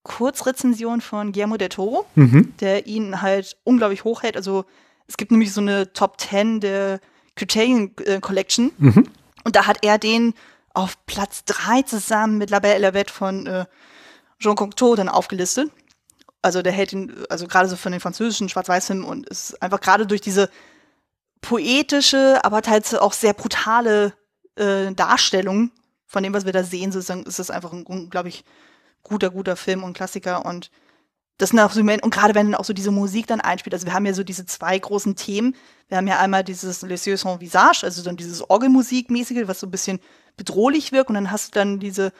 [0.08, 2.54] Kurzrezension von Guillermo del Toro, mhm.
[2.60, 4.36] der ihn halt unglaublich hochhält.
[4.36, 4.64] Also
[5.06, 6.98] es gibt nämlich so eine Top 10 der
[7.36, 8.72] Criterion äh, Collection.
[8.78, 9.08] Mhm.
[9.44, 10.34] Und da hat er den
[10.74, 13.66] auf Platz 3 zusammen mit La Belle et la Bête von äh,
[14.40, 15.70] Jean Cocteau dann aufgelistet.
[16.42, 20.06] Also der hält ihn, also gerade so von den französischen Schwarz-Weiß-Filmen und ist einfach gerade
[20.06, 20.48] durch diese
[21.40, 24.14] poetische, aber teils auch sehr brutale
[24.56, 25.70] äh, Darstellung
[26.06, 28.44] von dem, was wir da sehen, sozusagen, ist das einfach ein unglaublich
[29.08, 30.70] guter, guter Film und Klassiker und
[31.38, 33.86] das sind auch so, und gerade wenn dann auch so diese Musik dann einspielt, also
[33.86, 35.54] wir haben ja so diese zwei großen Themen.
[35.86, 39.68] Wir haben ja einmal dieses Les Yeux sans Visage, also dann dieses Orgelmusikmäßige, was so
[39.68, 40.00] ein bisschen
[40.36, 42.12] bedrohlich wirkt, und dann hast du dann diese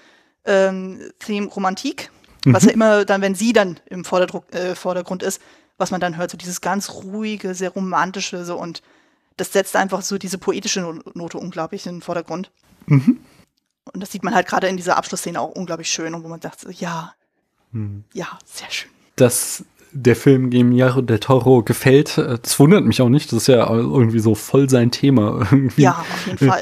[0.44, 2.12] ähm, Theme Romantik,
[2.44, 2.54] mhm.
[2.54, 5.42] was ja immer dann, wenn sie dann im Vorderdruck, äh, Vordergrund ist,
[5.78, 8.82] was man dann hört, so dieses ganz ruhige, sehr romantische, so und
[9.36, 10.80] das setzt einfach so diese poetische
[11.14, 12.52] Note unglaublich in den Vordergrund.
[12.86, 13.18] Mhm.
[13.92, 16.40] Und das sieht man halt gerade in dieser Abschlussszene auch unglaublich schön und wo man
[16.40, 17.12] sagt, ja,
[17.72, 18.04] hm.
[18.12, 18.90] ja, sehr schön.
[19.16, 23.32] Dass der Film Guillermo del Toro gefällt, äh, das wundert mich auch nicht.
[23.32, 25.46] Das ist ja irgendwie so voll sein Thema.
[25.50, 26.60] Irgendwie ja, auf jeden Fall.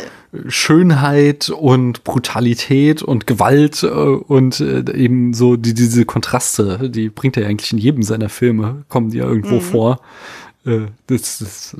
[0.49, 7.37] Schönheit und Brutalität und Gewalt äh, und äh, eben so die, diese Kontraste, die bringt
[7.37, 9.61] er ja eigentlich in jedem seiner Filme, kommen die ja irgendwo mhm.
[9.61, 10.01] vor.
[10.67, 11.77] Äh, das, das,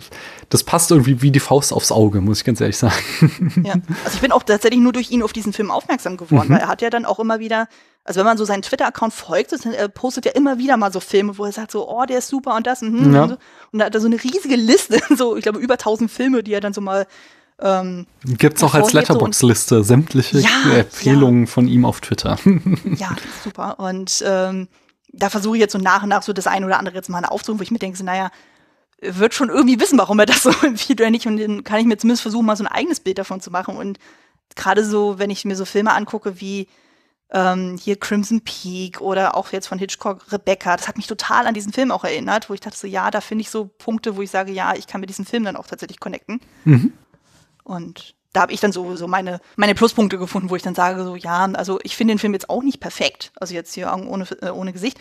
[0.49, 2.95] das, passt irgendwie wie die Faust aufs Auge, muss ich ganz ehrlich sagen.
[3.65, 3.75] Ja,
[4.05, 6.55] also ich bin auch tatsächlich nur durch ihn auf diesen Film aufmerksam geworden, mhm.
[6.55, 7.69] weil er hat ja dann auch immer wieder,
[8.05, 11.01] Also wenn man so seinen Twitter-Account folgt, dann äh, postet er immer wieder mal so
[11.01, 13.23] Filme, wo er sagt so, oh, der ist super und das und, hm, ja.
[13.25, 13.37] und, so.
[13.73, 16.53] und da hat er so eine riesige Liste, so ich glaube über tausend Filme, die
[16.53, 17.07] er dann so mal
[17.59, 21.51] ähm, Gibt's auch als Letterbox-Liste sämtliche ja, Empfehlungen ja.
[21.51, 22.39] von ihm auf Twitter.
[22.97, 23.81] ja, super.
[23.81, 24.69] Und ähm,
[25.13, 27.25] da versuche ich jetzt so nach und nach so das eine oder andere jetzt mal
[27.25, 28.31] aufzuholen, wo ich mir denke, so, naja,
[29.01, 31.27] wird schon irgendwie wissen, warum er das so empfiehlt oder nicht.
[31.27, 33.77] Und dann kann ich mir zumindest versuchen, mal so ein eigenes Bild davon zu machen.
[33.77, 33.99] Und
[34.55, 36.69] gerade so, wenn ich mir so Filme angucke wie
[37.31, 41.55] ähm, hier Crimson Peak oder auch jetzt von Hitchcock Rebecca, das hat mich total an
[41.55, 44.23] diesen Film auch erinnert, wo ich dachte so, ja, da finde ich so Punkte, wo
[44.23, 46.41] ich sage, ja, ich kann mit diesem Film dann auch tatsächlich connecten.
[46.65, 46.93] Mhm.
[47.65, 51.03] Und da habe ich dann so, so meine, meine Pluspunkte gefunden, wo ich dann sage,
[51.05, 54.09] so, ja, also ich finde den Film jetzt auch nicht perfekt, also jetzt hier Augen
[54.09, 54.99] ohne, äh, ohne Gesicht,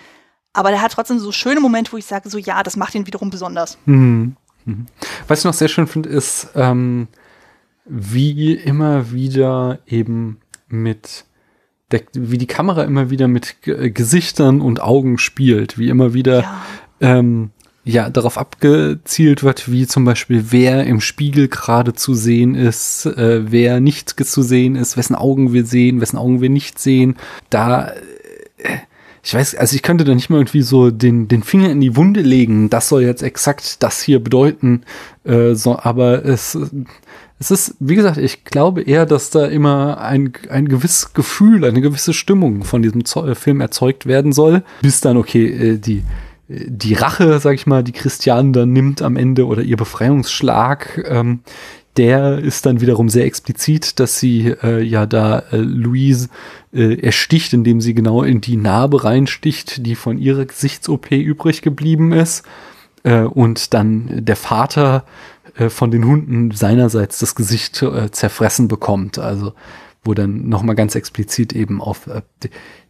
[0.55, 3.07] aber der hat trotzdem so schöne Momente, wo ich sage, so, ja, das macht ihn
[3.07, 3.77] wiederum besonders.
[3.85, 4.35] Mhm.
[4.65, 4.85] Mhm.
[5.27, 7.07] Was ich noch sehr schön finde, ist, ähm,
[7.85, 11.25] wie immer wieder eben mit
[11.91, 16.41] der, wie die Kamera immer wieder mit G Gesichtern und Augen spielt, wie immer wieder
[16.41, 16.61] ja.
[16.99, 17.51] Ähm,
[17.83, 23.51] ja darauf abgezielt wird, wie zum Beispiel wer im Spiegel gerade zu sehen ist, äh,
[23.51, 27.15] wer nicht zu sehen ist, wessen Augen wir sehen, wessen Augen wir nicht sehen.
[27.51, 28.79] Da äh,
[29.25, 31.95] ich weiß, also ich könnte da nicht mal irgendwie so den, den Finger in die
[31.95, 32.69] Wunde legen.
[32.69, 34.83] Das soll jetzt exakt das hier bedeuten.
[35.23, 36.55] Äh, so, aber es,
[37.39, 41.81] es ist, wie gesagt, ich glaube eher, dass da immer ein, ein gewisses Gefühl, eine
[41.81, 43.03] gewisse Stimmung von diesem
[43.33, 46.03] Film erzeugt werden soll, bis dann, okay, äh, die,
[46.47, 51.39] die Rache, sag ich mal, die Christian dann nimmt am Ende oder ihr Befreiungsschlag, ähm,
[51.97, 56.29] der ist dann wiederum sehr explizit, dass sie äh, ja da äh, Louise
[56.73, 62.11] äh, ersticht, indem sie genau in die Narbe reinsticht, die von ihrer Gesichts-OP übrig geblieben
[62.11, 62.43] ist.
[63.03, 65.05] Äh, und dann der Vater
[65.55, 69.17] äh, von den Hunden seinerseits das Gesicht äh, zerfressen bekommt.
[69.17, 69.53] Also
[70.03, 72.49] wo dann nochmal ganz explizit eben auf äh, die,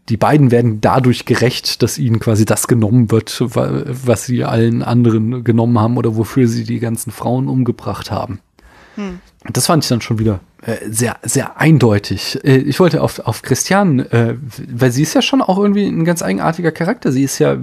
[0.09, 5.43] die beiden werden dadurch gerecht, dass ihnen quasi das genommen wird, was sie allen anderen
[5.43, 8.39] genommen haben oder wofür sie die ganzen Frauen umgebracht haben.
[8.95, 9.19] Hm.
[9.51, 12.39] Das fand ich dann schon wieder äh, sehr, sehr eindeutig.
[12.43, 14.35] Äh, ich wollte auf, auf Christian, äh,
[14.67, 17.11] weil sie ist ja schon auch irgendwie ein ganz eigenartiger Charakter.
[17.11, 17.57] Sie ist ja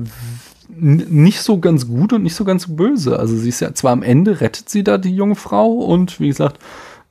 [0.74, 3.18] nicht so ganz gut und nicht so ganz böse.
[3.18, 6.28] Also sie ist ja zwar am Ende rettet sie da die junge Frau und wie
[6.28, 6.58] gesagt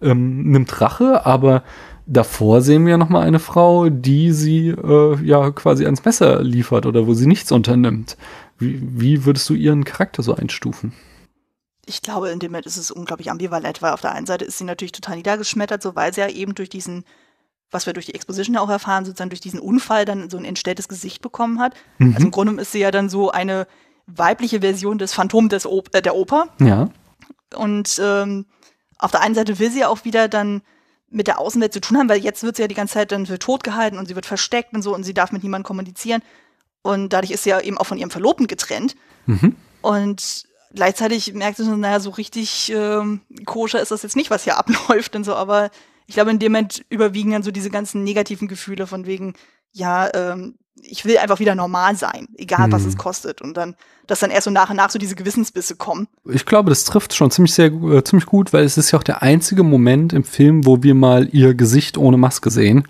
[0.01, 1.63] ähm, nimmt Rache, aber
[2.05, 6.41] davor sehen wir ja noch mal eine Frau, die sie äh, ja quasi ans Messer
[6.41, 8.17] liefert oder wo sie nichts unternimmt.
[8.57, 10.93] Wie, wie würdest du ihren Charakter so einstufen?
[11.85, 14.57] Ich glaube, in dem Moment ist es unglaublich ambivalent, weil auf der einen Seite ist
[14.57, 17.05] sie natürlich total niedergeschmettert, so weil sie ja eben durch diesen,
[17.71, 20.45] was wir durch die Exposition ja auch erfahren, sozusagen durch diesen Unfall dann so ein
[20.45, 21.73] entstelltes Gesicht bekommen hat.
[21.97, 22.13] Mhm.
[22.13, 23.67] Also im Grunde ist sie ja dann so eine
[24.05, 26.47] weibliche Version des Phantom des o äh, der Oper.
[26.59, 26.89] Ja.
[27.55, 28.45] Und ähm,
[28.97, 30.61] auf der einen Seite will sie ja auch wieder dann
[31.09, 33.25] mit der Außenwelt zu tun haben, weil jetzt wird sie ja die ganze Zeit dann
[33.25, 36.21] für tot gehalten und sie wird versteckt und so und sie darf mit niemandem kommunizieren.
[36.83, 38.95] Und dadurch ist sie ja eben auch von ihrem Verlobten getrennt.
[39.25, 39.55] Mhm.
[39.81, 44.57] Und gleichzeitig merkt du, naja, so richtig ähm, koscher ist das jetzt nicht, was hier
[44.59, 45.69] abläuft und so, aber
[46.07, 49.33] ich glaube, in dem Moment überwiegen dann so diese ganzen negativen Gefühle von wegen,
[49.71, 52.71] ja, ähm, ich will einfach wieder normal sein, egal hm.
[52.71, 53.41] was es kostet.
[53.41, 53.75] Und dann,
[54.07, 56.07] dass dann erst so nach und nach so diese Gewissensbisse kommen.
[56.25, 59.03] Ich glaube, das trifft schon ziemlich sehr äh, ziemlich gut, weil es ist ja auch
[59.03, 62.87] der einzige Moment im Film, wo wir mal ihr Gesicht ohne Maske sehen.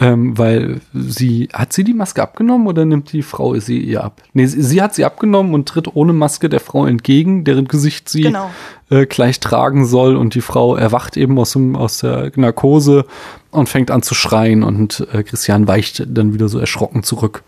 [0.00, 4.22] Ähm, weil sie, hat sie die Maske abgenommen oder nimmt die Frau sie ihr ab?
[4.32, 8.08] Nee, sie, sie hat sie abgenommen und tritt ohne Maske der Frau entgegen, deren Gesicht
[8.08, 8.50] sie genau.
[8.90, 13.04] äh, gleich tragen soll und die Frau erwacht eben aus, dem, aus der Narkose
[13.50, 17.44] und fängt an zu schreien und äh, Christian weicht dann wieder so erschrocken zurück.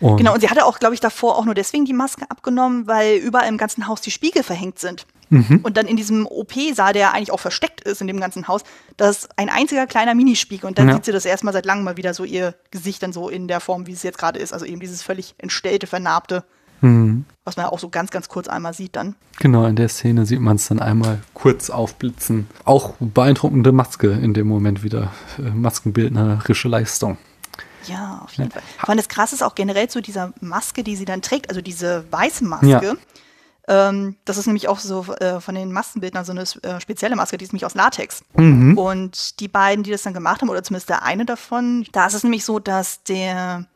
[0.00, 2.86] Und genau, und sie hatte auch, glaube ich, davor auch nur deswegen die Maske abgenommen,
[2.86, 5.06] weil überall im ganzen Haus die Spiegel verhängt sind.
[5.34, 5.60] Mhm.
[5.64, 8.62] Und dann in diesem OP-Saal, der eigentlich auch versteckt ist in dem ganzen Haus,
[8.96, 10.68] da ist ein einziger kleiner Minispiegel.
[10.68, 10.94] Und dann ja.
[10.94, 13.58] sieht sie das erstmal seit langem mal wieder so ihr Gesicht dann so in der
[13.58, 14.52] Form, wie es jetzt gerade ist.
[14.52, 16.44] Also eben dieses völlig entstellte, vernarbte.
[16.82, 17.24] Mhm.
[17.44, 19.16] Was man ja auch so ganz, ganz kurz einmal sieht dann.
[19.40, 22.46] Genau, in der Szene sieht man es dann einmal kurz aufblitzen.
[22.64, 25.12] Auch beeindruckende Maske in dem Moment wieder.
[25.38, 27.18] Äh, maskenbildnerische Leistung.
[27.86, 28.50] Ja, auf jeden.
[28.50, 28.62] Fall.
[28.78, 32.04] Vor das Krasse ist auch generell zu dieser Maske, die sie dann trägt, also diese
[32.10, 32.68] weiße Maske.
[32.68, 32.94] Ja.
[33.66, 37.38] Ähm, das ist nämlich auch so äh, von den Maskenbildnern so eine äh, spezielle Maske,
[37.38, 38.22] die ist nämlich aus Latex.
[38.36, 38.76] Mhm.
[38.76, 42.14] Und die beiden, die das dann gemacht haben, oder zumindest der eine davon, da ist
[42.14, 43.66] es nämlich so, dass der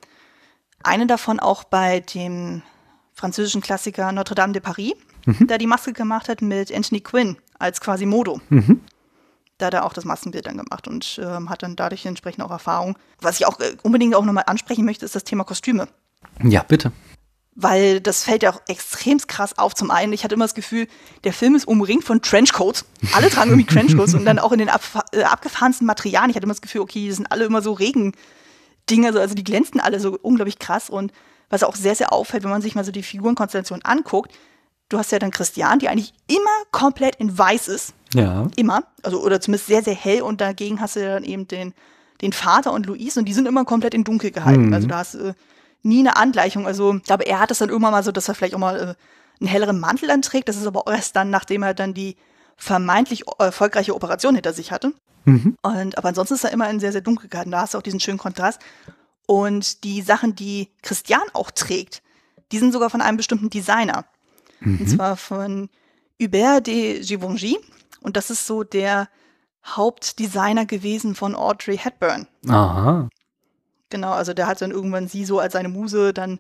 [0.83, 2.63] eine davon auch bei dem
[3.15, 5.47] französischen Klassiker Notre Dame de Paris, mhm.
[5.47, 8.41] da die Maske gemacht hat mit Anthony Quinn als quasi Modo.
[8.51, 8.83] Mhm.
[9.57, 12.51] Da hat er auch das Maskenbild dann gemacht und ähm, hat dann dadurch entsprechend auch
[12.51, 12.97] Erfahrung.
[13.21, 15.89] Was ich auch äh, unbedingt auch nochmal ansprechen möchte, ist das Thema Kostüme.
[16.45, 16.93] Ja, bitte
[17.61, 19.75] weil das fällt ja auch extrem krass auf.
[19.75, 20.87] Zum einen, ich hatte immer das Gefühl,
[21.25, 22.85] der Film ist umringt von Trenchcoats.
[23.15, 24.81] Alle tragen irgendwie Trenchcoats und dann auch in den ab,
[25.11, 26.31] äh, abgefahrensten Materialien.
[26.31, 28.13] Ich hatte immer das Gefühl, okay, die sind alle immer so Regen.
[28.89, 31.13] Dinge, also die glänzten alle so unglaublich krass und
[31.51, 34.33] was auch sehr, sehr auffällt, wenn man sich mal so die Figurenkonstellation anguckt,
[34.89, 37.93] du hast ja dann Christian, die eigentlich immer komplett in weiß ist.
[38.15, 38.47] Ja.
[38.55, 38.85] Immer.
[39.03, 41.75] Also, oder zumindest sehr, sehr hell und dagegen hast du dann eben den,
[42.23, 44.67] den Vater und Luis und die sind immer komplett in dunkel gehalten.
[44.67, 44.75] Mhm.
[44.75, 45.35] Also da hast du äh,
[45.83, 46.67] nie eine Angleichung.
[46.67, 48.77] Also, ich glaube, er hat es dann irgendwann mal so, dass er vielleicht auch mal
[48.77, 48.95] äh,
[49.41, 50.49] einen helleren Mantel anträgt.
[50.49, 52.17] Das ist aber erst dann, nachdem er dann die
[52.57, 54.93] vermeintlich erfolgreiche Operation hinter sich hatte.
[55.25, 55.57] Mhm.
[55.63, 57.51] Und, aber ansonsten ist er immer in sehr, sehr dunkel gehalten.
[57.51, 58.61] Da hast du auch diesen schönen Kontrast.
[59.27, 62.03] Und die Sachen, die Christian auch trägt,
[62.51, 64.07] die sind sogar von einem bestimmten Designer.
[64.61, 64.81] Mhm.
[64.81, 65.69] Und zwar von
[66.21, 67.59] Hubert de Givenchy.
[68.01, 69.09] Und das ist so der
[69.65, 72.27] Hauptdesigner gewesen von Audrey Hepburn.
[72.49, 73.09] Aha.
[73.91, 76.39] Genau, also der hat dann irgendwann sie so als seine Muse dann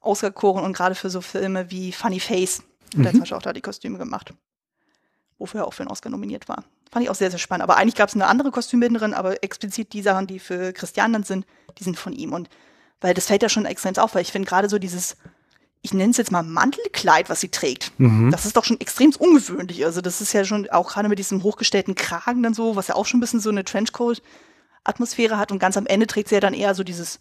[0.00, 2.62] auserkoren und gerade für so Filme wie Funny Face.
[2.94, 3.02] Mhm.
[3.02, 4.34] Der hat zum Beispiel auch da die Kostüme gemacht.
[5.38, 6.64] Wofür er auch für einen Oscar nominiert war.
[6.90, 7.62] Fand ich auch sehr, sehr spannend.
[7.62, 11.22] Aber eigentlich gab es eine andere Kostümbinderin, aber explizit die Sachen, die für Christian dann
[11.22, 11.46] sind,
[11.78, 12.32] die sind von ihm.
[12.32, 12.48] Und
[13.00, 15.16] weil das fällt ja schon extrem auf, weil ich finde gerade so dieses
[15.82, 17.92] ich nenne es jetzt mal Mantelkleid, was sie trägt.
[17.98, 18.30] Mhm.
[18.30, 19.84] Das ist doch schon extrem ungewöhnlich.
[19.84, 22.96] Also das ist ja schon auch gerade mit diesem hochgestellten Kragen dann so, was ja
[22.96, 23.64] auch schon ein bisschen so eine
[24.84, 25.52] Trenchcoat-Atmosphäre hat.
[25.52, 27.20] Und ganz am Ende trägt sie ja dann eher so dieses,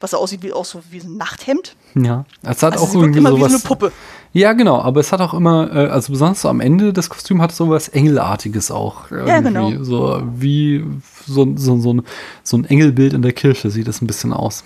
[0.00, 1.76] was so aussieht wie auch so wie ein Nachthemd.
[1.94, 3.52] Ja, es hat also auch irgendwie immer sowas.
[3.52, 3.92] Wie so eine Puppe.
[4.32, 7.42] Ja, genau, aber es hat auch immer, äh, also besonders so am Ende des Kostüms
[7.42, 9.10] hat es sowas Engelartiges auch.
[9.10, 9.30] Irgendwie.
[9.30, 9.84] Ja, genau.
[9.84, 10.84] So wie
[11.26, 12.02] so, so, so, ein,
[12.42, 14.64] so ein Engelbild in der Kirche sieht es ein bisschen aus.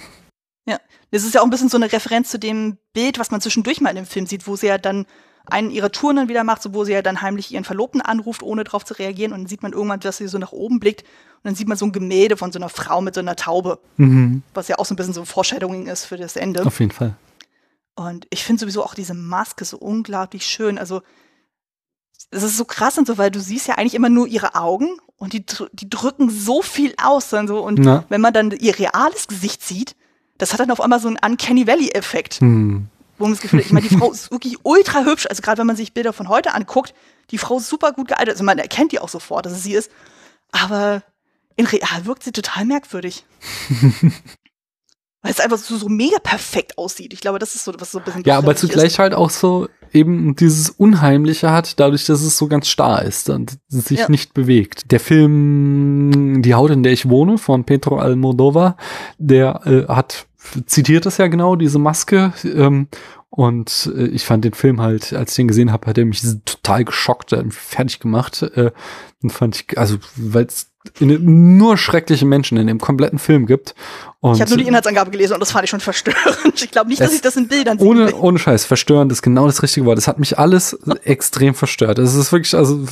[1.12, 3.80] Das ist ja auch ein bisschen so eine Referenz zu dem Bild, was man zwischendurch
[3.80, 5.06] mal in dem Film sieht, wo sie ja dann
[5.46, 8.42] einen ihrer Touren dann wieder macht, so wo sie ja dann heimlich ihren Verlobten anruft,
[8.42, 9.32] ohne darauf zu reagieren.
[9.32, 11.02] Und dann sieht man irgendwann, dass sie so nach oben blickt.
[11.02, 13.78] Und dann sieht man so ein Gemälde von so einer Frau mit so einer Taube.
[13.96, 14.42] Mhm.
[14.54, 16.64] Was ja auch so ein bisschen so Foreshadowing ist für das Ende.
[16.64, 17.14] Auf jeden Fall.
[17.94, 20.78] Und ich finde sowieso auch diese Maske so unglaublich schön.
[20.78, 21.02] Also,
[22.30, 24.88] es ist so krass und so, weil du siehst ja eigentlich immer nur ihre Augen
[25.16, 27.30] und die, die drücken so viel aus.
[27.30, 27.60] Dann so.
[27.60, 28.04] Und Na?
[28.08, 29.96] wenn man dann ihr reales Gesicht sieht,
[30.38, 32.34] das hat dann auf einmal so einen Uncanny Valley-Effekt.
[32.34, 32.88] Hm.
[33.18, 35.26] Wo man das Gefühl hat, ich meine, die Frau ist wirklich ultra hübsch.
[35.28, 36.94] Also gerade wenn man sich Bilder von heute anguckt,
[37.30, 38.34] die Frau ist super gut gealtert.
[38.34, 39.90] Also man erkennt die auch sofort, dass es sie ist.
[40.52, 41.02] Aber
[41.56, 43.24] in real wirkt sie total merkwürdig.
[45.22, 47.12] Weil es einfach so, so mega perfekt aussieht.
[47.12, 48.22] Ich glaube, das ist so, was so ein bisschen.
[48.24, 48.98] Ja, aber zugleich ist.
[48.98, 53.58] halt auch so eben dieses Unheimliche hat, dadurch, dass es so ganz starr ist und
[53.68, 54.08] sich ja.
[54.08, 54.92] nicht bewegt.
[54.92, 58.76] Der Film Die Haut, in der ich wohne von Pedro Almodovar,
[59.18, 60.26] der äh, hat
[60.66, 62.32] zitiert das ja genau, diese Maske.
[62.44, 62.88] Ähm,
[63.30, 66.22] und äh, ich fand den Film halt, als ich den gesehen habe, hat er mich
[66.44, 68.42] total geschockt, hat mich fertig gemacht.
[68.42, 68.70] Äh,
[69.22, 73.74] und fand ich, also, weil es nur schreckliche Menschen in dem kompletten Film gibt.
[74.20, 76.62] Und ich habe nur die Inhaltsangabe gelesen und das fand ich schon verstörend.
[76.62, 77.86] Ich glaube nicht, dass ich das in Bildern sehe.
[77.86, 79.98] Ohne, ohne Scheiß, verstörend ist genau das richtige Wort.
[79.98, 80.72] Das hat mich alles
[81.04, 81.98] extrem verstört.
[81.98, 82.84] Es ist wirklich, also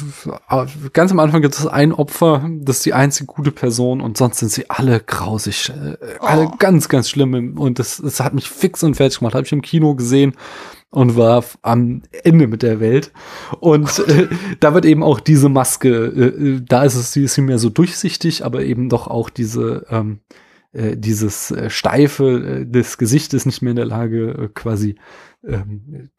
[0.93, 4.39] ganz am Anfang gibt es ein Opfer, das ist die einzige gute Person und sonst
[4.39, 6.55] sind sie alle grausig, äh, alle oh.
[6.59, 7.59] ganz, ganz schlimm.
[7.59, 9.35] Und das, das hat mich fix und fertig gemacht.
[9.35, 10.35] Habe ich im Kino gesehen
[10.95, 13.13] und war am Ende mit der Welt.
[13.61, 14.29] Und äh,
[14.61, 17.69] da wird eben auch diese Maske, äh, äh, da ist es sie ist mehr so
[17.69, 20.21] durchsichtig, aber eben doch auch diese ähm,
[20.73, 24.95] äh, dieses äh, steife äh, des Gesichtes nicht mehr in der Lage äh, quasi
[25.45, 26.11] ähm,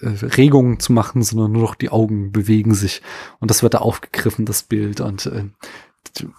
[0.00, 3.02] äh, Regungen zu machen, sondern nur noch die Augen bewegen sich.
[3.38, 5.00] Und das wird da aufgegriffen, das Bild.
[5.00, 5.44] Und äh,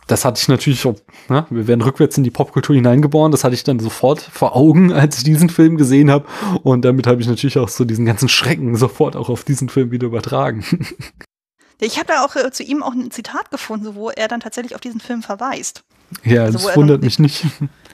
[0.08, 0.84] das hatte ich natürlich,
[1.28, 4.92] ne, wir werden rückwärts in die Popkultur hineingeboren, das hatte ich dann sofort vor Augen,
[4.94, 6.26] als ich diesen Film gesehen habe.
[6.64, 9.92] Und damit habe ich natürlich auch so diesen ganzen Schrecken sofort auch auf diesen Film
[9.92, 10.64] wieder übertragen.
[11.82, 14.76] Ich habe da auch äh, zu ihm auch ein Zitat gefunden, wo er dann tatsächlich
[14.76, 15.84] auf diesen Film verweist.
[16.26, 17.46] Ja, also, das wundert mich nicht.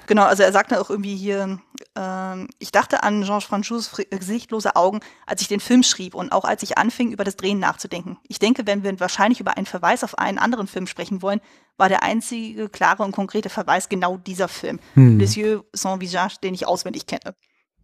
[0.08, 1.60] Genau, also er sagt dann auch irgendwie hier,
[1.96, 6.32] ähm, ich dachte an Georges Franchus äh, gesichtlose Augen, als ich den Film schrieb und
[6.32, 8.18] auch als ich anfing, über das Drehen nachzudenken.
[8.28, 11.42] Ich denke, wenn wir wahrscheinlich über einen Verweis auf einen anderen Film sprechen wollen,
[11.78, 14.80] war der einzige klare und konkrete Verweis genau dieser Film.
[14.94, 15.20] Hm.
[15.20, 17.36] Les yeux sans visage, den ich auswendig kenne.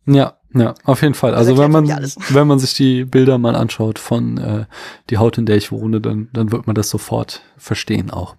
[0.05, 1.35] Ja, ja, auf jeden Fall.
[1.35, 1.87] Also wenn man,
[2.29, 4.65] wenn man sich die Bilder mal anschaut von äh,
[5.09, 8.35] die Haut, in der ich wohne, dann, dann wird man das sofort verstehen auch.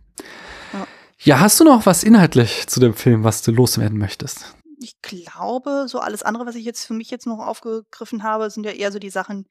[1.25, 4.57] Ja, hast du noch was inhaltlich zu dem Film, was du loswerden möchtest?
[4.81, 8.65] Ich glaube, so alles andere, was ich jetzt für mich jetzt noch aufgegriffen habe, sind
[8.65, 9.47] ja eher so die Sachen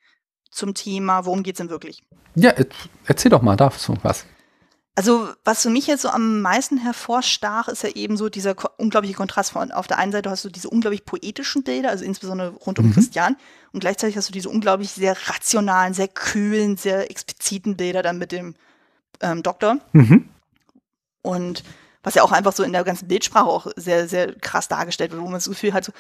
[0.50, 2.04] zum Thema, worum geht's denn wirklich?
[2.36, 2.54] Ja,
[3.06, 4.26] erzähl doch mal dazu was.
[4.96, 9.16] Also, was für mich jetzt so am meisten hervorstach, ist ja eben so dieser unglaubliche
[9.16, 12.80] Kontrast von auf der einen Seite hast du diese unglaublich poetischen Bilder, also insbesondere rund
[12.80, 12.94] um mhm.
[12.94, 13.38] Christian,
[13.72, 18.34] und gleichzeitig hast du diese unglaublich sehr rationalen, sehr kühlen, sehr expliziten Bilder dann mit
[18.34, 18.56] dem
[19.22, 19.78] ähm, Doktor.
[19.94, 20.28] Mhm.
[21.22, 21.64] Und
[22.04, 25.22] was ja auch einfach so in der ganzen Bildsprache auch sehr, sehr krass dargestellt wird,
[25.22, 25.92] wo man das Gefühl hat, so,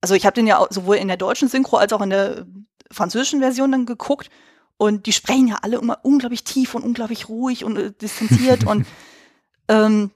[0.00, 2.46] also ich habe den ja sowohl in der deutschen Synchro als auch in der
[2.90, 4.30] französischen Version dann geguckt
[4.76, 8.86] und die sprechen ja alle immer unglaublich tief und unglaublich ruhig und äh, distanziert und
[9.68, 10.10] ähm,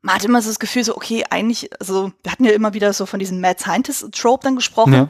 [0.00, 2.92] man hat immer so das Gefühl, so, okay, eigentlich, also, wir hatten ja immer wieder
[2.92, 4.92] so von diesem Mad Scientist-Trope dann gesprochen.
[4.92, 5.08] Ja.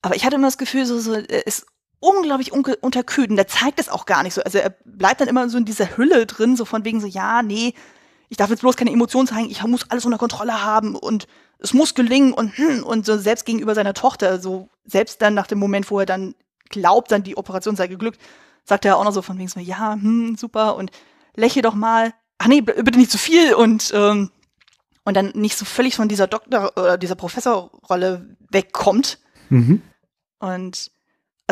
[0.00, 1.66] Aber ich hatte immer das Gefühl, so, so, ist
[2.02, 4.42] unglaublich un unterkühlt und der zeigt es auch gar nicht so.
[4.42, 7.42] Also er bleibt dann immer so in dieser Hülle drin, so von wegen so, ja,
[7.42, 7.74] nee,
[8.28, 11.26] ich darf jetzt bloß keine Emotionen zeigen, ich muss alles unter Kontrolle haben und
[11.58, 15.46] es muss gelingen und, hm, und so selbst gegenüber seiner Tochter, so selbst dann nach
[15.46, 16.34] dem Moment, wo er dann
[16.70, 18.20] glaubt, dann die Operation sei geglückt,
[18.64, 20.90] sagt er auch noch so von wegen so, ja, hm, super und
[21.36, 24.30] lächle doch mal, ach nee, bitte nicht zu viel und ähm,
[25.04, 29.18] und dann nicht so völlig von dieser Doktor oder dieser Professorrolle wegkommt.
[29.48, 29.82] Mhm.
[30.38, 30.92] Und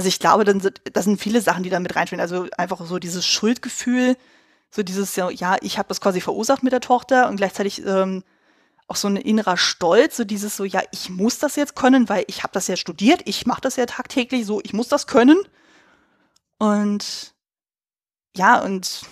[0.01, 2.23] also ich glaube, dann sind, das sind viele Sachen, die da mit reinspielen.
[2.23, 4.17] Also einfach so dieses Schuldgefühl,
[4.71, 8.25] so dieses, ja, ich habe das quasi verursacht mit der Tochter und gleichzeitig ähm,
[8.89, 12.25] auch so ein innerer Stolz, so dieses so, ja, ich muss das jetzt können, weil
[12.29, 15.39] ich habe das ja studiert, ich mache das ja tagtäglich so, ich muss das können.
[16.57, 17.35] Und
[18.35, 19.03] ja, und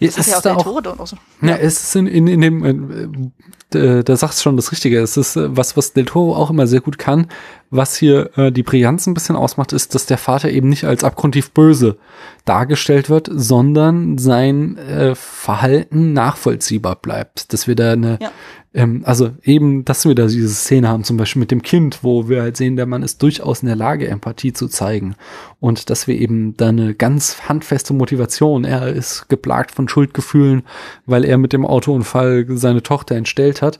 [0.00, 1.16] das ist ja auch der auch, Tod und so.
[1.40, 3.32] Ja, ja es ist in, in, in dem,
[3.72, 5.00] äh, äh, da sagst schon das Richtige.
[5.00, 7.28] Es ist äh, was, was Del Toro auch immer sehr gut kann.
[7.70, 11.04] Was hier äh, die Brillanz ein bisschen ausmacht, ist, dass der Vater eben nicht als
[11.04, 11.98] abgrundtief böse
[12.44, 17.52] dargestellt wird, sondern sein äh, Verhalten nachvollziehbar bleibt.
[17.52, 18.30] Dass wir da eine, ja.
[18.74, 22.28] Ähm, also eben, dass wir da diese Szene haben, zum Beispiel mit dem Kind, wo
[22.28, 25.14] wir halt sehen, der Mann ist durchaus in der Lage, Empathie zu zeigen.
[25.60, 30.64] Und dass wir eben da eine ganz handfeste Motivation, er ist geplagt von Schuldgefühlen,
[31.06, 33.78] weil er mit dem Autounfall seine Tochter entstellt hat.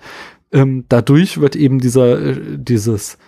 [0.52, 3.18] Ähm, dadurch wird eben dieser, äh, dieses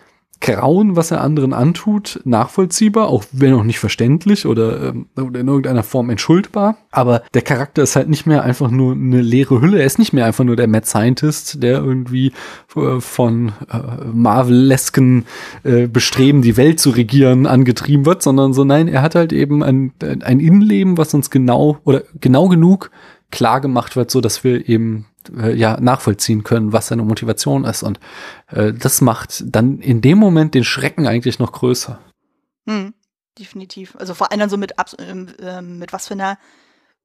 [0.41, 5.49] Grauen, was er anderen antut, nachvollziehbar, auch wenn auch nicht verständlich oder, ähm, oder in
[5.49, 6.77] irgendeiner Form entschuldbar.
[6.91, 9.79] Aber der Charakter ist halt nicht mehr einfach nur eine leere Hülle.
[9.79, 12.33] Er ist nicht mehr einfach nur der Mad Scientist, der irgendwie
[12.77, 15.25] äh, von äh, Marvelesken
[15.65, 19.63] äh, Bestreben, die Welt zu regieren, angetrieben wird, sondern so, nein, er hat halt eben
[19.63, 22.91] ein, ein Innenleben, was uns genau oder genau genug
[23.31, 25.07] klar gemacht wird, so dass wir eben
[25.37, 27.83] äh, ja nachvollziehen können, was seine Motivation ist.
[27.83, 28.01] Und
[28.49, 31.99] äh, das macht dann in dem Moment den Schrecken eigentlich noch größer.
[32.67, 32.95] Hm,
[33.39, 33.97] definitiv.
[33.97, 36.39] Also vor allem dann so mit, äh, mit was für einer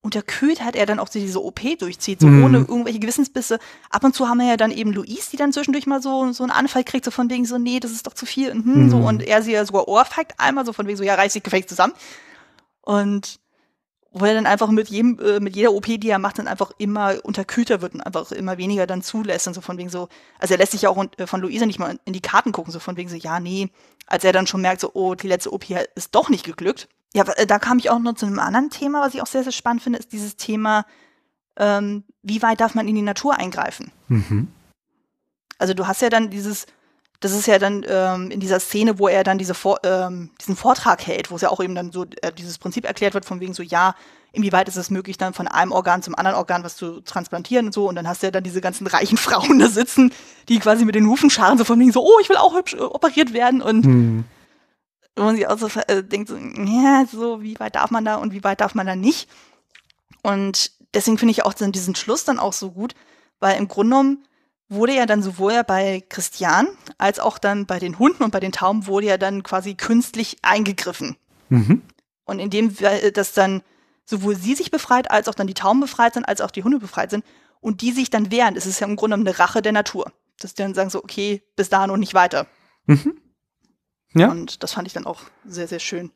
[0.03, 2.43] Unterkühltheit er dann auch diese OP durchzieht, so mm.
[2.43, 3.59] ohne irgendwelche Gewissensbisse.
[3.91, 6.43] Ab und zu haben wir ja dann eben Luis, die dann zwischendurch mal so, so
[6.43, 8.85] einen Anfall kriegt, so von wegen so, nee, das ist doch zu viel und, hm,
[8.87, 8.89] mm.
[8.89, 11.43] so, und er sie ja sogar ohrfeigt einmal, so von wegen so, ja, reiß dich
[11.43, 11.93] gefälligst zusammen.
[12.81, 13.40] Und
[14.11, 16.71] wo er dann einfach mit jedem, äh, mit jeder OP, die er macht, dann einfach
[16.77, 20.53] immer unterkühlter wird und einfach immer weniger dann zulässt und so von wegen so, also
[20.53, 22.79] er lässt sich ja auch äh, von Luisa nicht mal in die Karten gucken, so
[22.79, 23.69] von wegen so, ja, nee,
[24.07, 26.89] als er dann schon merkt, so, oh, die letzte OP ist doch nicht geglückt.
[27.13, 29.43] Ja, äh, da kam ich auch noch zu einem anderen Thema, was ich auch sehr,
[29.43, 30.85] sehr spannend finde, ist dieses Thema,
[31.57, 33.91] ähm, wie weit darf man in die Natur eingreifen?
[34.09, 34.49] Mhm.
[35.57, 36.65] Also du hast ja dann dieses,
[37.21, 40.55] das ist ja dann ähm, in dieser Szene, wo er dann diese Vor ähm, diesen
[40.55, 43.39] Vortrag hält, wo es ja auch eben dann so äh, dieses Prinzip erklärt wird, von
[43.39, 43.93] wegen so, ja,
[44.31, 47.73] inwieweit ist es möglich, dann von einem Organ zum anderen Organ was zu transplantieren und
[47.73, 47.87] so.
[47.87, 50.11] Und dann hast du ja dann diese ganzen reichen Frauen da sitzen,
[50.49, 52.73] die quasi mit den Hufen scharen, so von wegen so, oh, ich will auch hübsch
[52.73, 53.61] äh, operiert werden.
[53.61, 54.23] Und hm.
[55.15, 58.15] wo man sich auch so äh, denkt, so, ja, so, wie weit darf man da
[58.15, 59.29] und wie weit darf man da nicht?
[60.23, 62.95] Und deswegen finde ich auch diesen Schluss dann auch so gut,
[63.39, 64.23] weil im Grunde genommen
[64.71, 66.67] wurde ja dann sowohl bei Christian
[66.97, 70.37] als auch dann bei den Hunden und bei den Tauben wurde ja dann quasi künstlich
[70.41, 71.17] eingegriffen.
[71.49, 71.81] Mhm.
[72.23, 72.75] Und indem
[73.13, 73.61] das dann
[74.05, 76.79] sowohl sie sich befreit, als auch dann die Tauben befreit sind, als auch die Hunde
[76.79, 77.25] befreit sind
[77.59, 80.11] und die sich dann wehren, ist es ja im Grunde eine Rache der Natur.
[80.39, 82.47] Dass die dann sagen so, okay, bis dahin und nicht weiter.
[82.85, 83.17] Mhm.
[84.13, 84.29] Ja.
[84.29, 86.11] Und das fand ich dann auch sehr, sehr schön.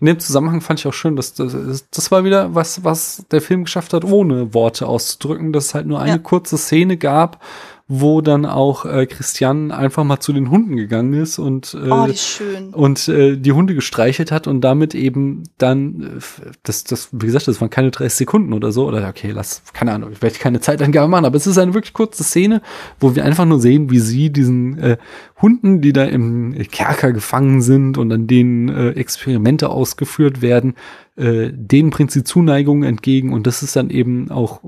[0.00, 3.40] In dem Zusammenhang fand ich auch schön, dass das, das war wieder was, was der
[3.40, 6.18] Film geschafft hat, ohne Worte auszudrücken, dass es halt nur eine ja.
[6.18, 7.42] kurze Szene gab,
[7.90, 12.06] wo dann auch äh, Christian einfach mal zu den Hunden gegangen ist und äh, oh,
[12.06, 16.20] die und äh, die Hunde gestreichelt hat und damit eben dann
[16.64, 18.86] das das wie gesagt, das waren keine 30 Sekunden oder so.
[18.86, 21.94] Oder okay, lass keine Ahnung, ich werde keine Zeitangabe machen, aber es ist eine wirklich
[21.94, 22.60] kurze Szene,
[23.00, 24.98] wo wir einfach nur sehen, wie sie diesen äh,
[25.40, 30.74] Hunden, die da im Kerker gefangen sind und an denen äh, Experimente ausgeführt werden,
[31.18, 34.60] äh, denen bringt sie Zuneigung entgegen und das ist dann eben auch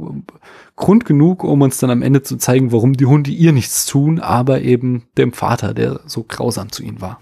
[0.76, 4.18] Grund genug, um uns dann am Ende zu zeigen, warum die Hunde ihr nichts tun,
[4.18, 7.20] aber eben dem Vater, der so grausam zu ihnen war.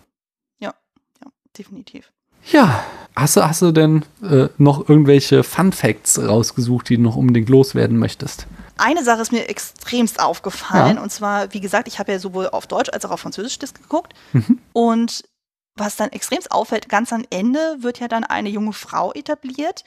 [0.61, 0.75] Ja,
[1.23, 2.11] ja, definitiv.
[2.51, 2.83] Ja,
[3.15, 7.51] hast du, hast du denn äh, noch irgendwelche Fun Facts rausgesucht, die du noch unbedingt
[7.51, 8.47] loswerden möchtest?
[8.79, 11.03] Eine Sache ist mir extremst aufgefallen ja.
[11.03, 13.75] und zwar, wie gesagt, ich habe ja sowohl auf Deutsch als auch auf Französisch das
[13.75, 14.61] geguckt mhm.
[14.73, 15.25] und
[15.79, 19.85] was dann extremst auffällt, ganz am Ende wird ja dann eine junge Frau etabliert,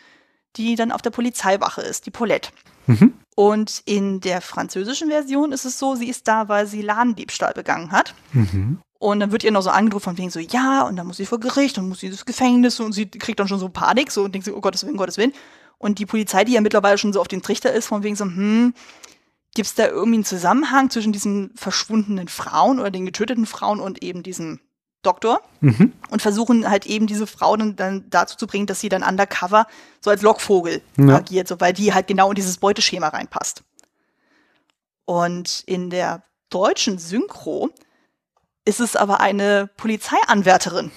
[0.55, 2.51] die dann auf der Polizeiwache ist, die Paulette.
[2.87, 3.13] Mhm.
[3.35, 7.91] Und in der französischen Version ist es so, sie ist da, weil sie Ladendiebstahl begangen
[7.91, 8.13] hat.
[8.33, 8.79] Mhm.
[8.99, 11.25] Und dann wird ihr noch so angedroht von wegen so, ja, und dann muss sie
[11.25, 14.23] vor Gericht und muss sie ins Gefängnis und sie kriegt dann schon so Panik so
[14.23, 15.33] und denkt so, oh Gottes Willen, Gottes Willen.
[15.79, 18.25] Und die Polizei, die ja mittlerweile schon so auf den Trichter ist, von wegen so,
[18.25, 18.75] hm,
[19.55, 24.03] gibt es da irgendwie einen Zusammenhang zwischen diesen verschwundenen Frauen oder den getöteten Frauen und
[24.03, 24.59] eben diesem
[25.01, 25.93] Doktor mhm.
[26.09, 29.65] und versuchen halt eben diese Frau dann, dazu zu bringen, dass sie dann undercover
[29.99, 31.15] so als Lockvogel ja.
[31.15, 33.63] agiert, so, weil die halt genau in dieses Beuteschema reinpasst.
[35.05, 37.69] Und in der deutschen Synchro
[38.65, 40.91] ist es aber eine Polizeianwärterin.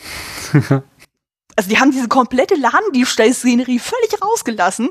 [1.57, 4.91] also die haben diese komplette Ladendiebstahlszenerie völlig rausgelassen.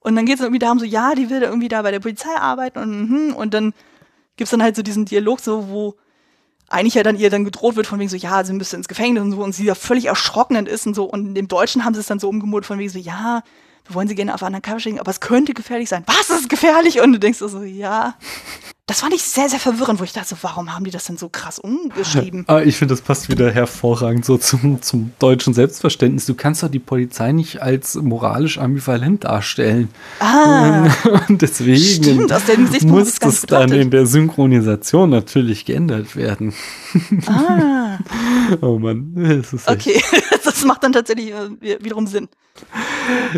[0.00, 2.34] Und dann geht es irgendwie darum, so, ja, die will irgendwie da bei der Polizei
[2.34, 3.74] arbeiten und, mhm, und dann
[4.36, 5.96] gibt's dann halt so diesen Dialog, so, wo
[6.70, 9.22] eigentlich ja dann ihr dann gedroht wird von wegen so, ja, sie müsste ins Gefängnis
[9.22, 11.04] und so und sie da völlig erschrocken ist und so.
[11.04, 13.42] Und im Deutschen haben sie es dann so umgemodelt von wegen so, ja,
[13.84, 16.04] wir wollen sie gerne auf einer Cover schicken, aber es könnte gefährlich sein.
[16.06, 17.00] Was ist gefährlich?
[17.00, 18.14] Und du denkst so, ja,
[18.90, 21.16] das fand ich sehr, sehr verwirrend, wo ich dachte, so, warum haben die das denn
[21.16, 22.42] so krass umgeschrieben?
[22.48, 26.26] Aber ich finde, das passt wieder hervorragend so zum, zum deutschen Selbstverständnis.
[26.26, 29.90] Du kannst doch die Polizei nicht als moralisch ambivalent darstellen.
[30.18, 30.88] Ah.
[31.28, 36.52] Und deswegen stimmt, aus dem muss das dann in der Synchronisation natürlich geändert werden.
[37.28, 37.96] Ah.
[38.60, 40.02] oh Mann, das ist Okay,
[40.44, 42.28] das macht dann tatsächlich äh, wiederum Sinn.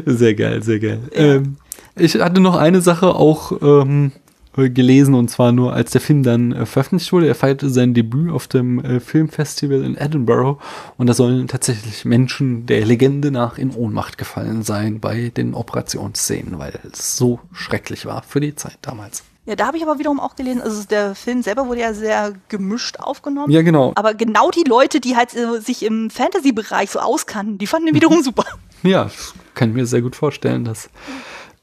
[0.07, 1.01] Sehr geil, sehr geil.
[1.15, 1.21] Ja.
[1.21, 1.59] Ähm,
[1.95, 4.22] ich hatte noch eine Sache auch ähm, äh,
[4.55, 7.29] gelesen und zwar nur als der Film dann äh, veröffentlicht wurde.
[7.29, 10.59] Er feierte sein Debüt auf dem äh, Filmfestival in Edinburgh
[10.99, 16.59] und da sollen tatsächlich Menschen der Legende nach in Ohnmacht gefallen sein bei den Operationsszenen,
[16.59, 19.25] weil es so schrecklich war für die Zeit damals.
[19.45, 22.33] Ja, da habe ich aber wiederum auch gelesen, also der Film selber wurde ja sehr
[22.49, 23.51] gemischt aufgenommen.
[23.51, 23.93] Ja, genau.
[23.97, 27.95] Aber genau die Leute, die halt äh, sich im Fantasy-Bereich so auskannten, die fanden ihn
[27.95, 28.45] wiederum super.
[28.85, 30.91] Ja, das kann ich mir sehr gut vorstellen, dass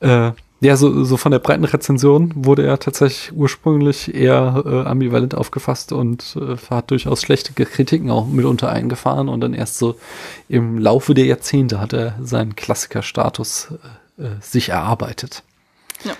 [0.01, 0.31] äh,
[0.61, 5.93] ja, so, so von der breiten Rezension wurde er tatsächlich ursprünglich eher äh, ambivalent aufgefasst
[5.93, 9.97] und äh, hat durchaus schlechte Kritiken auch mitunter eingefahren und dann erst so
[10.49, 13.69] im Laufe der Jahrzehnte hat er seinen Klassikerstatus
[14.17, 15.43] äh, äh sich erarbeitet.
[16.03, 16.13] Ja.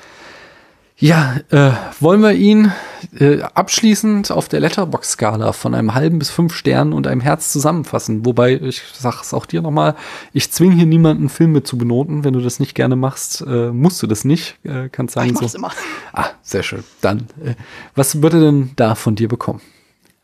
[1.02, 1.72] Ja, äh,
[2.02, 2.74] wollen wir ihn
[3.18, 8.26] äh, abschließend auf der Letterbox-Skala von einem halben bis fünf Sternen und einem Herz zusammenfassen.
[8.26, 9.96] Wobei, ich sage es auch dir nochmal,
[10.34, 12.26] ich zwinge hier niemanden, Filme zu benoten.
[12.26, 14.58] Wenn du das nicht gerne machst, äh, musst du das nicht.
[14.64, 15.58] Äh, kannst sagen ich so.
[15.58, 15.72] Immer.
[16.12, 16.84] Ah, sehr schön.
[17.00, 17.56] Dann, äh,
[17.96, 19.62] was würde denn da von dir bekommen?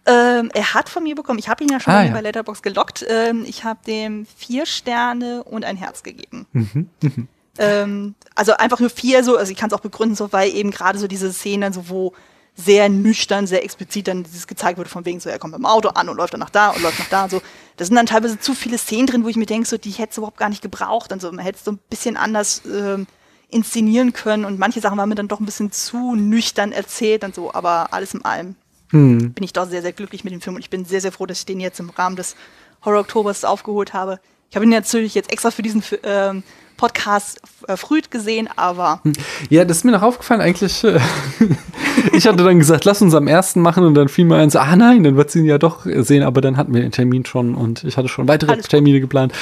[0.05, 2.11] Ähm, er hat von mir bekommen, ich habe ihn ja schon ah, ja.
[2.11, 3.05] bei Letterbox gelockt.
[3.09, 6.45] Ähm, ich habe dem vier Sterne und ein Herz gegeben.
[6.51, 7.27] Mhm, mhm.
[7.57, 10.71] Ähm, also einfach nur vier so, also ich kann es auch begründen, so, weil eben
[10.71, 12.13] gerade so diese Szenen, so wo
[12.55, 15.89] sehr nüchtern, sehr explizit dann dieses gezeigt wurde, von wegen so, er kommt beim Auto
[15.89, 17.41] an und läuft dann nach da und läuft nach da und so.
[17.75, 20.11] Da sind dann teilweise zu viele Szenen drin, wo ich mir denke, so, die hätte
[20.11, 21.11] es überhaupt gar nicht gebraucht.
[21.11, 23.07] Also man hätte es so ein bisschen anders ähm,
[23.49, 27.35] inszenieren können und manche Sachen waren mir dann doch ein bisschen zu nüchtern erzählt und
[27.35, 28.55] so, aber alles in allem
[28.89, 29.33] hm.
[29.33, 31.25] bin ich doch sehr, sehr glücklich mit dem Film und ich bin sehr, sehr froh,
[31.25, 32.35] dass ich den jetzt im Rahmen des
[32.83, 34.19] Horror-Oktobers aufgeholt habe.
[34.49, 36.43] Ich habe ihn natürlich jetzt extra für diesen ähm,
[36.77, 39.01] Podcast äh, früh gesehen, aber.
[39.03, 39.13] Hm.
[39.49, 40.83] Ja, das ist mir noch aufgefallen, eigentlich.
[42.13, 44.59] Ich hatte dann gesagt, lass uns am ersten machen und dann fiel mir ein, so,
[44.59, 47.25] ah nein, dann wird sie ihn ja doch sehen, aber dann hatten wir den Termin
[47.25, 49.33] schon und ich hatte schon weitere Alles Termine geplant.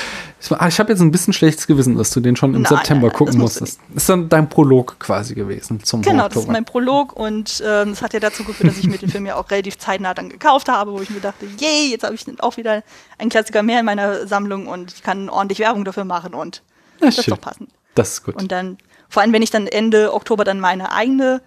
[0.42, 2.70] Ich, ah, ich habe jetzt ein bisschen schlechtes Gewissen, dass du den schon im nein,
[2.70, 3.80] September nein, gucken musstest.
[3.96, 6.30] Ist dann dein Prolog quasi gewesen zum Genau, Oktober.
[6.34, 9.10] das ist mein Prolog und ähm, das hat ja dazu geführt, dass ich mir den
[9.10, 12.16] Film ja auch relativ zeitnah dann gekauft habe, wo ich mir dachte, yay, jetzt habe
[12.16, 12.84] ich auch wieder
[13.18, 16.62] einen Klassiker mehr in meiner Sammlung und ich kann ordentlich Werbung dafür machen und
[17.00, 17.70] das ist doch passend.
[17.96, 18.36] Das ist gut.
[18.36, 18.78] Und dann,
[19.10, 21.42] vor allem, wenn ich dann Ende Oktober dann meine eigene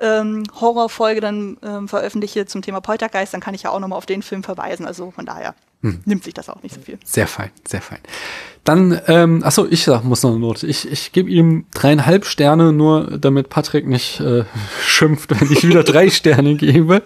[0.00, 4.06] ähm, Horrorfolge dann ähm, veröffentliche zum Thema Poltergeist, dann kann ich ja auch nochmal auf
[4.06, 4.86] den Film verweisen.
[4.86, 6.00] Also von daher hm.
[6.04, 6.98] nimmt sich das auch nicht so viel.
[7.04, 8.00] Sehr fein, sehr fein.
[8.64, 10.66] Dann, ähm, achso, ich sag, muss noch eine Note.
[10.66, 14.44] Ich, ich gebe ihm dreieinhalb Sterne, nur damit Patrick nicht äh,
[14.86, 17.02] schimpft, wenn ich wieder drei Sterne gebe.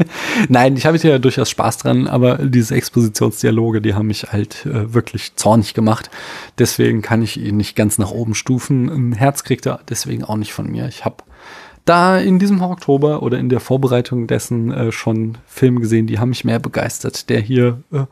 [0.48, 4.92] Nein, ich habe ja durchaus Spaß dran, aber diese Expositionsdialoge, die haben mich halt äh,
[4.92, 6.10] wirklich zornig gemacht.
[6.58, 8.90] Deswegen kann ich ihn nicht ganz nach oben stufen.
[8.90, 10.88] Ein Herz kriegt er deswegen auch nicht von mir.
[10.88, 11.24] Ich habe
[11.88, 16.28] da in diesem Oktober oder in der Vorbereitung dessen äh, schon Filme gesehen, die haben
[16.28, 17.28] mich mehr begeistert.
[17.30, 18.04] Der hier äh,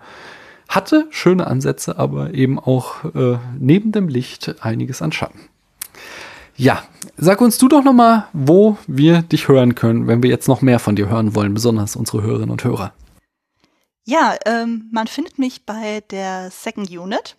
[0.68, 5.40] hatte schöne Ansätze, aber eben auch äh, neben dem Licht einiges an Schatten.
[6.56, 6.84] Ja,
[7.18, 10.62] sag uns du doch noch mal, wo wir dich hören können, wenn wir jetzt noch
[10.62, 12.94] mehr von dir hören wollen, besonders unsere Hörerinnen und Hörer.
[14.04, 17.36] Ja, ähm, man findet mich bei der Second Unit.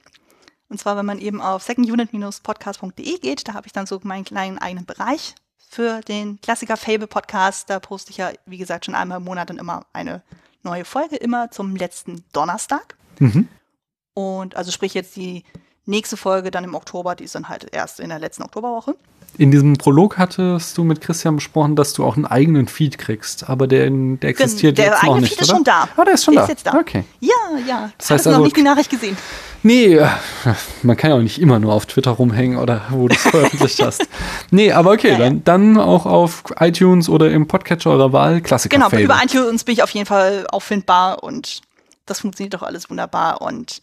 [0.70, 4.58] Und zwar, wenn man eben auf secondunit-podcast.de geht, da habe ich dann so meinen kleinen
[4.60, 5.34] eigenen Bereich
[5.78, 7.70] für den Klassiker Fable Podcast.
[7.70, 10.24] Da poste ich ja, wie gesagt, schon einmal im Monat dann immer eine
[10.64, 12.98] neue Folge, immer zum letzten Donnerstag.
[13.20, 13.48] Mhm.
[14.16, 15.44] Und also sprich jetzt die
[15.86, 18.96] nächste Folge dann im Oktober, die ist dann halt erst in der letzten Oktoberwoche.
[19.40, 23.48] In diesem Prolog hattest du mit Christian besprochen, dass du auch einen eigenen Feed kriegst,
[23.48, 25.88] aber der, der existiert der jetzt noch nicht, Feed ist schon da.
[25.96, 26.46] Ah, der ist schon der da.
[26.46, 26.80] Ist jetzt da.
[26.80, 27.04] Okay.
[27.20, 27.34] Ja,
[27.68, 27.92] ja.
[27.98, 29.16] Das heißt Hast also, noch nicht die Nachricht gesehen?
[29.62, 30.00] Nee,
[30.82, 33.82] man kann ja auch nicht immer nur auf Twitter rumhängen oder wo du es veröffentlicht
[33.84, 34.08] hast.
[34.50, 38.76] Nee, aber okay, ja, dann, dann auch auf iTunes oder im Podcatcher eurer Wahl Klassiker.
[38.76, 39.04] Genau, Fable.
[39.04, 41.62] über iTunes bin ich auf jeden Fall auffindbar und
[42.08, 43.82] das funktioniert doch alles wunderbar und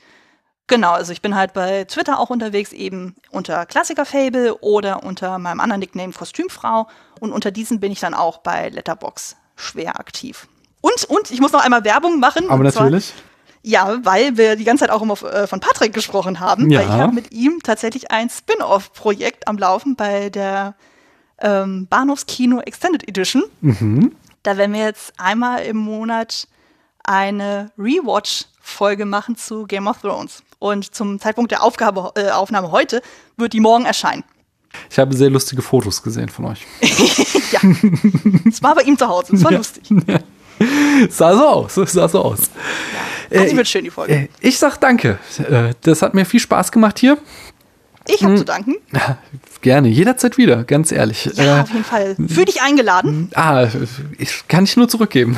[0.66, 5.60] Genau, also ich bin halt bei Twitter auch unterwegs, eben unter Klassiker-Fable oder unter meinem
[5.60, 6.88] anderen Nickname Kostümfrau.
[7.20, 10.48] Und unter diesen bin ich dann auch bei Letterbox schwer aktiv.
[10.80, 12.48] Und, und ich muss noch einmal Werbung machen.
[12.48, 13.08] Aber natürlich.
[13.08, 13.22] Zwar,
[13.62, 16.70] ja, weil wir die ganze Zeit auch immer äh, von Patrick gesprochen haben.
[16.70, 16.80] Ja.
[16.80, 20.74] Weil ich habe mit ihm tatsächlich ein Spin-off-Projekt am Laufen bei der
[21.40, 23.44] ähm, Bahnhofskino Extended Edition.
[23.62, 24.14] Mhm.
[24.42, 26.46] Da werden wir jetzt einmal im Monat
[27.02, 30.42] eine Rewatch-Folge machen zu Game of Thrones.
[30.64, 33.02] Und zum Zeitpunkt der Aufgabe, äh, Aufnahme heute
[33.36, 34.24] wird die morgen erscheinen.
[34.88, 36.66] Ich habe sehr lustige Fotos gesehen von euch.
[37.52, 37.60] ja.
[38.48, 39.36] Es war bei ihm zu Hause.
[39.36, 39.58] Es war ja.
[39.58, 39.84] lustig.
[40.06, 40.20] Ja.
[41.10, 41.74] Sah so aus.
[41.74, 42.48] Sah so aus.
[43.30, 43.40] Ja.
[43.40, 44.14] Also äh, wird schön, die Folge.
[44.14, 45.18] Äh, ich sag danke.
[45.36, 47.18] Äh, das hat mir viel Spaß gemacht hier.
[48.06, 48.38] Ich habe hm.
[48.38, 48.74] zu danken.
[49.62, 51.30] Gerne, jederzeit wieder, ganz ehrlich.
[51.36, 52.16] Ja, äh, auf jeden Fall.
[52.28, 53.30] Für dich eingeladen.
[53.34, 53.66] Ah,
[54.18, 55.36] ich, kann ich nur zurückgeben.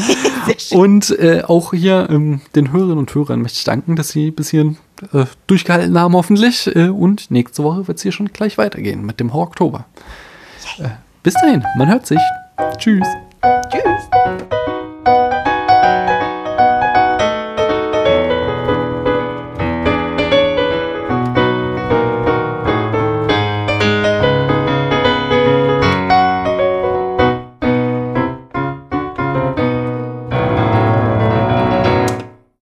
[0.72, 4.50] und äh, auch hier ähm, den Hörerinnen und Hörern möchte ich danken, dass sie bis
[4.50, 4.76] hierhin
[5.14, 6.66] äh, durchgehalten haben, hoffentlich.
[6.76, 9.86] Äh, und nächste Woche wird es hier schon gleich weitergehen mit dem Horror Oktober.
[10.78, 10.88] Äh,
[11.22, 12.20] bis dahin, man hört sich.
[12.78, 13.06] Tschüss.
[13.70, 14.10] Tschüss.